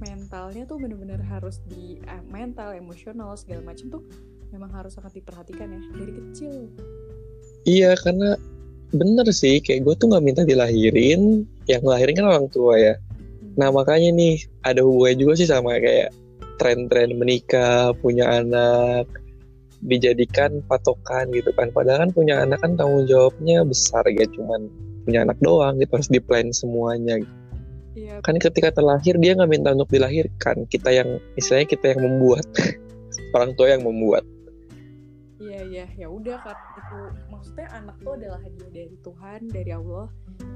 mentalnya 0.00 0.64
tuh 0.64 0.80
bener-bener 0.80 1.20
harus 1.28 1.60
di 1.68 2.00
eh, 2.08 2.22
mental 2.28 2.72
emosional 2.72 3.36
segala 3.36 3.72
macam 3.72 3.92
tuh 3.92 4.02
memang 4.50 4.72
harus 4.72 4.96
sangat 4.96 5.16
diperhatikan 5.20 5.70
ya 5.70 5.80
dari 5.96 6.12
kecil. 6.12 6.54
Iya 7.68 7.90
karena 8.00 8.36
bener 8.90 9.26
sih 9.30 9.62
kayak 9.62 9.86
gue 9.86 9.94
tuh 9.94 10.06
nggak 10.10 10.24
minta 10.24 10.42
dilahirin 10.42 11.46
yang 11.70 11.80
ngelahirin 11.86 12.16
kan 12.18 12.26
orang 12.26 12.46
tua 12.50 12.74
ya. 12.78 12.94
Nah 13.54 13.70
makanya 13.70 14.10
nih 14.14 14.34
ada 14.66 14.82
hubungannya 14.82 15.18
juga 15.18 15.32
sih 15.38 15.48
sama 15.50 15.78
kayak 15.78 16.10
tren-tren 16.58 17.16
menikah 17.16 17.94
punya 17.98 18.28
anak 18.28 19.06
dijadikan 19.80 20.60
patokan 20.66 21.30
gitu 21.32 21.54
kan. 21.54 21.70
Padahal 21.70 22.08
kan 22.08 22.10
punya 22.12 22.42
anak 22.42 22.60
kan 22.60 22.74
tanggung 22.74 23.06
jawabnya 23.06 23.62
besar 23.64 24.04
ya 24.10 24.26
cuman 24.26 24.68
punya 25.06 25.24
anak 25.24 25.38
doang 25.40 25.78
gitu 25.78 25.92
harus 25.96 26.10
di 26.10 26.20
plan 26.20 26.50
semuanya. 26.50 27.22
Gitu. 27.22 27.36
iya 27.90 28.22
kan 28.22 28.38
ketika 28.38 28.70
terlahir 28.70 29.18
dia 29.18 29.34
nggak 29.34 29.50
minta 29.50 29.70
untuk 29.72 29.90
dilahirkan. 29.90 30.66
Kita 30.66 30.90
yang 30.90 31.22
istilahnya 31.38 31.68
kita 31.70 31.94
yang 31.96 32.00
membuat. 32.06 32.46
Orang 33.34 33.54
tua 33.54 33.70
yang 33.70 33.86
membuat 33.86 34.26
Iya 35.40 35.60
iya 35.64 35.86
ya 35.96 36.08
udah 36.12 36.36
kan 36.44 36.58
itu 36.76 37.00
maksudnya 37.32 37.68
anak 37.72 37.96
tuh 38.04 38.12
adalah 38.12 38.36
hadiah 38.44 38.70
dari 38.76 38.96
Tuhan 39.00 39.40
dari 39.48 39.72
Allah 39.72 40.06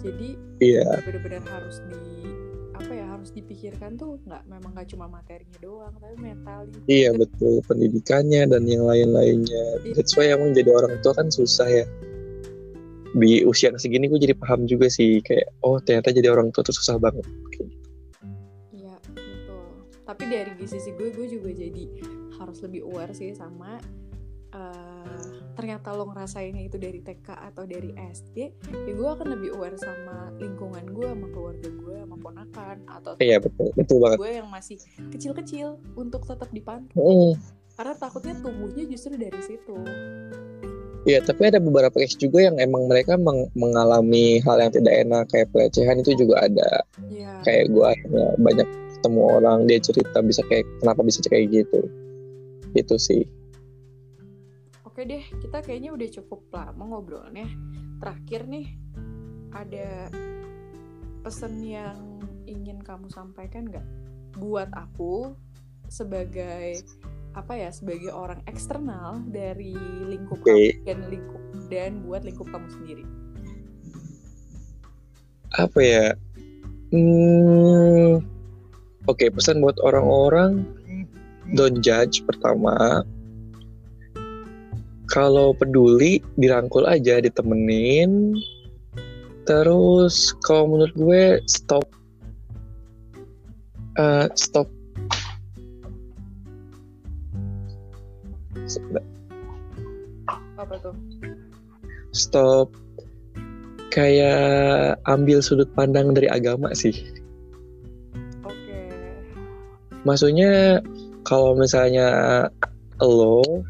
jadi 0.05 0.29
iya 0.61 0.85
benar-benar 1.01 1.41
harus 1.49 1.81
di 1.89 2.29
apa 2.77 2.93
ya 2.93 3.07
harus 3.09 3.31
dipikirkan 3.33 3.97
tuh 3.97 4.21
nggak 4.29 4.45
memang 4.45 4.77
nggak 4.77 4.93
cuma 4.93 5.09
materinya 5.09 5.57
doang 5.65 5.95
tapi 5.97 6.21
mentalnya 6.21 6.77
Iya 6.85 7.17
betul 7.17 7.65
pendidikannya 7.65 8.45
dan 8.45 8.69
yang 8.69 8.85
lain-lainnya. 8.85 9.81
That's 9.97 10.13
why 10.21 10.29
emang 10.29 10.53
jadi 10.53 10.69
orang 10.69 11.01
tua 11.01 11.17
kan 11.17 11.33
susah 11.33 11.65
ya. 11.65 11.87
Di 13.15 13.47
usia 13.47 13.73
segini 13.81 14.11
gue 14.11 14.21
jadi 14.21 14.37
paham 14.37 14.69
juga 14.69 14.93
sih 14.93 15.25
kayak 15.25 15.49
oh 15.65 15.81
ternyata 15.81 16.13
jadi 16.13 16.29
orang 16.29 16.53
tua 16.53 16.67
tuh 16.67 16.77
susah 16.77 17.01
banget. 17.01 17.25
Kayak 17.57 17.73
gitu. 17.73 19.57
tapi 20.05 20.29
dari 20.29 20.53
sisi 20.69 20.93
gue 20.93 21.09
gue 21.15 21.27
juga 21.31 21.49
jadi 21.57 21.89
harus 22.37 22.61
lebih 22.61 22.85
aware 22.85 23.17
sih 23.17 23.33
sama 23.33 23.81
uh, 24.55 25.21
ternyata 25.55 25.95
lo 25.95 26.11
ngerasainnya 26.11 26.67
itu 26.67 26.77
dari 26.79 27.03
TK 27.03 27.29
atau 27.53 27.67
dari 27.67 27.95
SD 27.95 28.37
ya 28.59 28.93
gue 28.95 29.09
akan 29.09 29.27
lebih 29.39 29.55
aware 29.55 29.79
sama 29.79 30.31
lingkungan 30.39 30.85
gue 30.91 31.07
sama 31.07 31.27
keluarga 31.31 31.69
gue 31.71 31.95
sama 31.99 32.17
ponakan 32.19 32.77
atau 32.91 33.11
iya 33.23 33.39
betul 33.39 33.71
betul 33.75 33.99
banget 34.03 34.19
gue 34.19 34.33
yang 34.43 34.49
masih 34.51 34.77
kecil-kecil 35.15 35.79
untuk 35.95 36.27
tetap 36.27 36.51
dipantau 36.51 36.99
mm. 36.99 37.33
karena 37.79 37.95
takutnya 37.99 38.35
tumbuhnya 38.43 38.85
justru 38.87 39.15
dari 39.19 39.41
situ 39.43 39.77
Iya, 41.05 41.21
tapi 41.21 41.53
ada 41.53 41.61
beberapa 41.61 42.01
case 42.01 42.17
juga 42.17 42.49
yang 42.49 42.57
emang 42.57 42.89
mereka 42.89 43.21
meng 43.21 43.53
mengalami 43.53 44.41
hal 44.41 44.57
yang 44.57 44.73
tidak 44.73 45.05
enak 45.05 45.29
kayak 45.29 45.53
pelecehan 45.53 46.01
itu 46.01 46.17
juga 46.17 46.49
ada. 46.49 46.81
Iya. 47.13 47.45
Kayak 47.45 47.77
gue 47.77 47.89
ya, 48.09 48.27
banyak 48.41 48.69
ketemu 48.97 49.21
orang 49.37 49.59
dia 49.69 49.79
cerita 49.85 50.25
bisa 50.25 50.41
kayak 50.49 50.65
kenapa 50.81 51.05
bisa 51.05 51.21
kayak 51.29 51.53
gitu. 51.53 51.93
Itu 52.73 52.97
sih. 52.97 53.29
Oke 54.95 55.11
deh, 55.11 55.27
kita 55.43 55.59
kayaknya 55.59 55.91
udah 55.91 56.07
cukup 56.07 56.55
lama 56.55 56.87
ngobrolnya. 56.87 57.51
Terakhir 57.99 58.47
nih, 58.47 58.79
ada 59.51 60.07
pesan 61.27 61.59
yang 61.67 62.23
ingin 62.47 62.79
kamu 62.79 63.11
sampaikan 63.11 63.67
nggak 63.67 63.83
buat 64.39 64.71
aku 64.71 65.35
sebagai 65.91 66.79
apa 67.35 67.59
ya 67.59 67.75
sebagai 67.75 68.15
orang 68.15 68.39
eksternal 68.47 69.19
dari 69.35 69.75
lingkup 70.07 70.39
okay. 70.47 70.79
kamu 70.79 70.87
dan 70.87 70.99
lingkup 71.11 71.43
dan 71.67 71.91
buat 72.07 72.23
lingkup 72.23 72.47
kamu 72.55 72.69
sendiri 72.71 73.05
apa 75.59 75.81
ya 75.83 76.07
hmm, 76.95 78.23
oke 79.11 79.19
okay, 79.19 79.27
pesan 79.27 79.59
buat 79.59 79.75
orang-orang 79.83 80.63
don't 81.59 81.83
judge 81.83 82.23
pertama 82.23 83.03
kalau 85.15 85.55
peduli 85.55 86.19
dirangkul 86.35 86.83
aja 86.91 87.23
ditemenin. 87.23 88.35
Terus 89.47 90.35
kalau 90.43 90.75
menurut 90.75 90.95
gue 90.99 91.23
stop. 91.47 91.87
Uh, 93.95 94.27
stop. 94.35 94.67
Apa 100.59 100.75
tuh? 100.83 100.99
Stop. 102.11 102.75
Kayak 103.95 104.99
ambil 105.07 105.39
sudut 105.39 105.71
pandang 105.79 106.11
dari 106.11 106.27
agama 106.27 106.75
sih. 106.75 106.91
Oke. 108.43 108.51
Okay. 108.51 108.91
maksudnya 110.03 110.83
kalau 111.23 111.55
misalnya 111.55 112.51
lo 112.99 113.63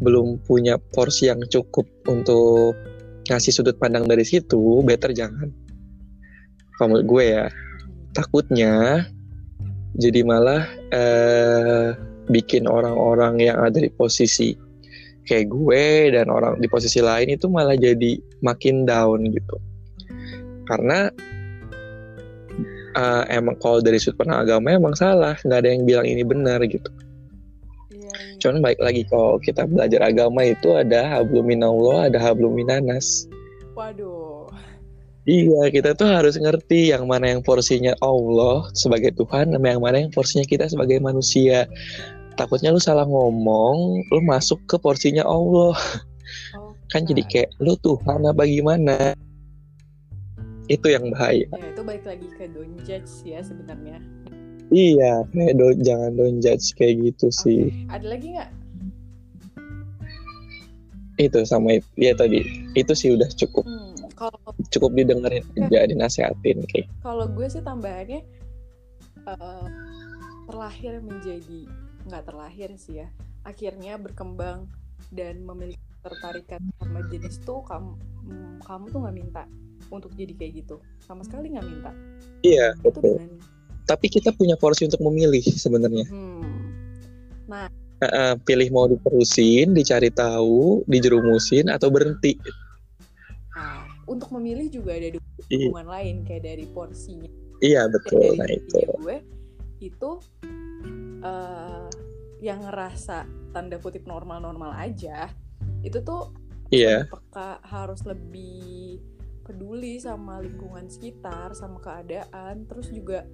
belum 0.00 0.42
punya 0.48 0.76
porsi 0.76 1.28
yang 1.28 1.44
cukup 1.46 1.86
untuk 2.08 2.74
ngasih 3.28 3.52
sudut 3.52 3.76
pandang 3.76 4.08
dari 4.08 4.24
situ 4.24 4.80
better 4.82 5.12
jangan 5.12 5.52
kalau 6.80 7.04
gue 7.04 7.24
ya 7.24 7.46
takutnya 8.16 9.04
jadi 10.00 10.24
malah 10.24 10.64
eh, 10.90 11.92
bikin 12.32 12.64
orang-orang 12.64 13.38
yang 13.42 13.60
ada 13.60 13.78
di 13.78 13.92
posisi 13.92 14.56
kayak 15.28 15.52
gue 15.52 15.84
dan 16.16 16.32
orang 16.32 16.56
di 16.58 16.66
posisi 16.66 17.04
lain 17.04 17.36
itu 17.36 17.46
malah 17.46 17.76
jadi 17.76 18.16
makin 18.40 18.88
down 18.88 19.28
gitu 19.30 19.56
karena 20.64 21.12
uh, 22.96 23.24
emang 23.30 23.58
kalau 23.58 23.82
dari 23.82 23.98
sudut 24.00 24.22
pandang 24.22 24.46
agama 24.46 24.74
emang 24.74 24.94
salah 24.96 25.34
nggak 25.42 25.58
ada 25.66 25.68
yang 25.70 25.82
bilang 25.86 26.06
ini 26.06 26.22
benar 26.26 26.62
gitu. 26.66 26.90
Cuman 28.38 28.62
baik 28.64 28.80
lagi 28.80 29.02
kalau 29.08 29.36
kita 29.40 29.64
belajar 29.66 30.00
agama 30.04 30.44
itu 30.46 30.74
ada 30.74 31.20
habluminallah 31.20 32.08
ada 32.10 32.18
habluminanas 32.20 33.28
waduh. 33.76 34.30
Iya, 35.28 35.68
kita 35.68 35.92
tuh 35.94 36.08
harus 36.08 36.40
ngerti 36.40 36.96
yang 36.96 37.04
mana 37.04 37.28
yang 37.28 37.44
porsinya 37.44 37.92
Allah 38.00 38.66
sebagai 38.72 39.12
Tuhan, 39.14 39.52
sama 39.52 39.68
yang 39.68 39.84
mana 39.84 40.02
yang 40.02 40.10
porsinya 40.10 40.48
kita 40.48 40.64
sebagai 40.64 40.96
manusia. 40.96 41.68
Takutnya 42.40 42.72
lu 42.72 42.80
salah 42.80 43.04
ngomong 43.04 44.00
lu 44.08 44.20
masuk 44.24 44.58
ke 44.64 44.80
porsinya 44.80 45.20
Allah. 45.22 45.76
Oh, 46.56 46.72
kan 46.88 47.04
jadi 47.04 47.20
kayak 47.28 47.50
lu 47.60 47.76
Tuhan 47.84 48.24
apa 48.26 48.42
gimana? 48.48 49.12
Itu 50.72 50.88
yang 50.88 51.12
bahaya. 51.12 51.46
Ya, 51.46 51.68
itu 51.68 51.82
balik 51.84 52.08
lagi 52.08 52.26
ke 52.40 52.48
don't 52.50 52.80
judge 52.82 53.12
ya 53.22 53.44
sebenarnya 53.44 54.00
iya 54.70 55.22
kayak 55.34 55.54
do, 55.58 55.74
jangan 55.82 56.16
don't 56.16 56.38
judge 56.42 56.72
kayak 56.74 56.98
gitu 57.02 57.28
okay. 57.30 57.40
sih 57.42 57.60
ada 57.90 58.06
lagi 58.06 58.26
nggak? 58.38 58.50
Itu 61.20 61.44
sama 61.44 61.76
itu 61.76 61.88
ya 62.00 62.16
tadi 62.16 62.40
itu 62.72 62.92
sih 62.96 63.12
udah 63.12 63.28
cukup. 63.36 63.68
Hmm, 63.68 63.92
kalau 64.16 64.40
cukup 64.72 64.96
didengerin 64.96 65.44
aja 65.68 65.84
dinasehatin 65.84 66.64
kayak. 66.64 66.88
Kalau 67.04 67.28
gue 67.28 67.44
sih 67.44 67.60
tambahannya 67.60 68.24
uh, 69.28 69.68
terlahir 70.48 71.04
menjadi 71.04 71.68
nggak 72.08 72.24
terlahir 72.24 72.72
sih 72.80 73.04
ya 73.04 73.08
akhirnya 73.44 74.00
berkembang 74.00 74.68
dan 75.12 75.44
memiliki 75.44 75.80
tertarikan 76.00 76.60
sama 76.80 77.04
jenis 77.12 77.36
tuh 77.44 77.60
kamu 77.68 77.92
kamu 78.64 78.84
tuh 78.88 78.98
nggak 79.04 79.16
minta 79.16 79.44
untuk 79.92 80.12
jadi 80.16 80.32
kayak 80.36 80.64
gitu 80.64 80.76
sama 81.04 81.24
sekali 81.26 81.52
nggak 81.52 81.66
minta. 81.66 81.92
Iya 82.40 82.72
itu 82.80 82.96
betul. 82.96 83.16
dengan... 83.20 83.59
tapi 83.90 84.06
kita 84.06 84.30
punya 84.30 84.54
porsi 84.54 84.86
untuk 84.86 85.02
memilih 85.02 85.42
sebenarnya 85.42 86.06
hmm. 86.06 86.46
nah 87.50 87.66
uh, 88.06 88.38
pilih 88.46 88.70
mau 88.70 88.86
diterusin 88.86 89.74
dicari 89.74 90.14
tahu 90.14 90.86
dijerumusin 90.86 91.66
atau 91.66 91.90
berhenti 91.90 92.38
nah 93.50 93.82
untuk 94.06 94.30
memilih 94.38 94.70
juga 94.70 94.94
ada 94.94 95.18
dukungan 95.50 95.86
iya. 95.90 95.94
lain 95.98 96.16
kayak 96.22 96.42
dari 96.46 96.64
porsinya 96.70 97.30
iya 97.58 97.90
betul 97.90 98.22
dari 98.22 98.38
nah 98.38 98.48
itu 98.48 98.78
gue 99.02 99.18
itu 99.82 100.10
uh, 101.26 101.90
yang 102.38 102.62
ngerasa 102.62 103.26
tanda 103.50 103.76
kutip 103.82 104.06
normal-normal 104.06 104.70
aja 104.78 105.26
itu 105.82 105.98
tuh 106.06 106.30
yeah. 106.70 107.04
peka 107.10 107.58
harus 107.66 108.06
lebih 108.06 109.02
peduli 109.42 109.98
sama 109.98 110.38
lingkungan 110.38 110.86
sekitar 110.86 111.52
sama 111.58 111.82
keadaan 111.82 112.70
terus 112.70 112.94
juga 112.94 113.26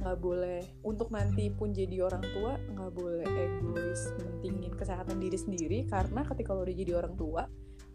nggak 0.00 0.16
boleh 0.18 0.64
untuk 0.82 1.12
nanti 1.12 1.52
pun 1.52 1.76
jadi 1.76 2.08
orang 2.08 2.24
tua 2.34 2.56
nggak 2.56 2.90
boleh 2.96 3.28
egois 3.28 4.00
mentingin 4.16 4.72
kesehatan 4.72 5.20
diri 5.20 5.38
sendiri 5.38 5.78
karena 5.86 6.24
ketika 6.24 6.56
lo 6.56 6.64
udah 6.64 6.76
jadi 6.76 6.92
orang 6.96 7.14
tua 7.20 7.44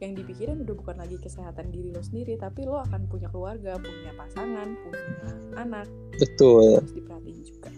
yang 0.04 0.14
dipikirin 0.14 0.62
udah 0.62 0.76
bukan 0.76 0.98
lagi 1.02 1.18
kesehatan 1.18 1.74
diri 1.74 1.90
lo 1.90 2.04
sendiri 2.04 2.38
tapi 2.38 2.68
lo 2.68 2.78
akan 2.84 3.10
punya 3.10 3.32
keluarga 3.34 3.76
punya 3.82 4.12
pasangan 4.14 4.68
punya 4.86 5.30
anak 5.58 5.88
betul 6.22 6.80
harus 6.80 6.94
diperhatiin 6.94 7.42
juga 7.42 7.70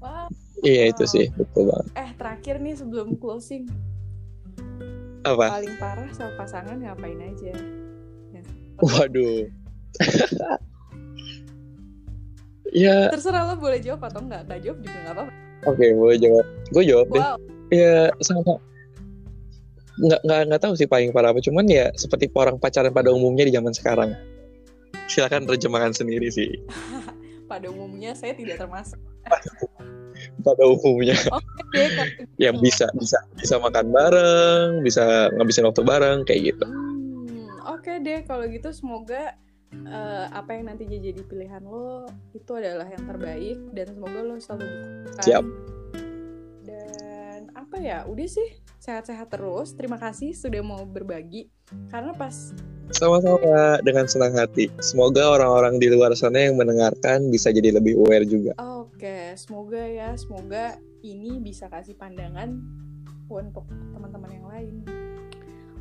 wow 0.00 0.28
Iya 0.66 0.90
itu 0.90 1.04
sih 1.06 1.26
betul 1.38 1.70
banget. 1.70 1.86
Eh 1.94 2.10
terakhir 2.18 2.54
nih 2.58 2.74
sebelum 2.74 3.14
closing. 3.14 3.70
Apa? 5.22 5.54
Paling 5.54 5.74
parah 5.78 6.10
sama 6.10 6.34
pasangan 6.34 6.82
ngapain 6.82 7.20
aja? 7.22 7.54
Ya. 8.34 8.42
Waduh. 8.82 9.46
ya. 12.72 13.12
Terserah 13.12 13.48
lo 13.48 13.54
boleh 13.60 13.78
jawab 13.82 14.08
atau 14.08 14.20
enggak. 14.24 14.46
Gak 14.48 14.60
jawab 14.64 14.78
juga 14.84 14.98
nggak 15.04 15.14
apa-apa. 15.14 15.32
Oke 15.66 15.76
okay, 15.76 15.90
boleh 15.96 16.16
jawab. 16.20 16.46
Gue 16.70 16.84
jawab 16.86 17.06
wow. 17.10 17.16
deh. 17.16 17.24
Ya 17.74 17.96
sama. 18.24 18.54
Nggak 19.98 20.20
nggak 20.22 20.40
nggak 20.52 20.60
tahu 20.62 20.72
sih 20.78 20.88
paling 20.88 21.10
parah 21.10 21.34
apa. 21.34 21.40
Cuman 21.42 21.66
ya 21.66 21.90
seperti 21.98 22.30
orang 22.36 22.56
pacaran 22.56 22.94
pada 22.94 23.10
umumnya 23.10 23.44
di 23.44 23.52
zaman 23.52 23.74
sekarang. 23.74 24.10
Silakan 25.08 25.48
terjemahkan 25.48 25.92
sendiri 25.96 26.28
sih. 26.28 26.48
pada 27.48 27.72
umumnya 27.72 28.12
saya 28.12 28.36
tidak 28.36 28.60
termasuk 28.60 29.00
pada 30.46 30.62
umumnya 30.68 31.16
okay, 31.32 31.88
yang 32.36 32.60
bisa 32.60 32.84
bisa 33.00 33.16
bisa 33.40 33.56
makan 33.56 33.88
bareng 33.88 34.84
bisa 34.84 35.32
ngabisin 35.34 35.64
waktu 35.64 35.82
bareng 35.82 36.18
kayak 36.28 36.52
gitu 36.52 36.64
hmm, 36.68 37.48
oke 37.64 37.80
okay 37.80 37.96
deh 38.04 38.20
kalau 38.28 38.44
gitu 38.44 38.68
semoga 38.70 39.34
uh, 39.88 40.26
apa 40.32 40.56
yang 40.56 40.72
nantinya 40.72 40.98
jadi 41.00 41.20
pilihan 41.24 41.62
lo 41.64 42.08
itu 42.32 42.52
adalah 42.56 42.88
yang 42.88 43.04
terbaik 43.04 43.58
dan 43.72 43.86
semoga 43.92 44.18
lo 44.24 44.36
selalu 44.40 44.64
dikumpulkan 44.64 45.24
siap 45.24 45.44
dan 46.64 47.40
apa 47.54 47.76
ya 47.80 47.98
udah 48.04 48.28
sih 48.28 48.48
sehat-sehat 48.78 49.28
terus 49.32 49.74
terima 49.74 50.00
kasih 50.00 50.32
sudah 50.32 50.60
mau 50.64 50.84
berbagi 50.84 51.50
karena 51.92 52.12
pas 52.16 52.52
sama-sama 52.88 53.76
dengan 53.84 54.08
senang 54.08 54.32
hati. 54.32 54.72
Semoga 54.80 55.28
orang-orang 55.28 55.76
di 55.76 55.92
luar 55.92 56.16
sana 56.16 56.48
yang 56.48 56.56
mendengarkan 56.56 57.28
bisa 57.28 57.52
jadi 57.52 57.76
lebih 57.76 58.00
aware 58.00 58.24
juga. 58.24 58.56
Oke, 58.56 59.36
semoga 59.36 59.84
ya, 59.84 60.16
semoga 60.16 60.80
ini 61.04 61.36
bisa 61.36 61.68
kasih 61.68 62.00
pandangan 62.00 62.56
untuk 63.28 63.68
teman-teman 63.92 64.30
yang 64.32 64.46
lain. 64.48 64.74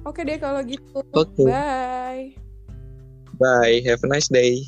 Oke 0.03 0.23
deh 0.23 0.39
kalau 0.39 0.63
gitu. 0.63 1.03
Okay. 1.11 1.47
Bye. 1.47 2.46
Bye. 3.39 3.81
Have 3.85 4.03
a 4.03 4.07
nice 4.07 4.27
day. 4.27 4.65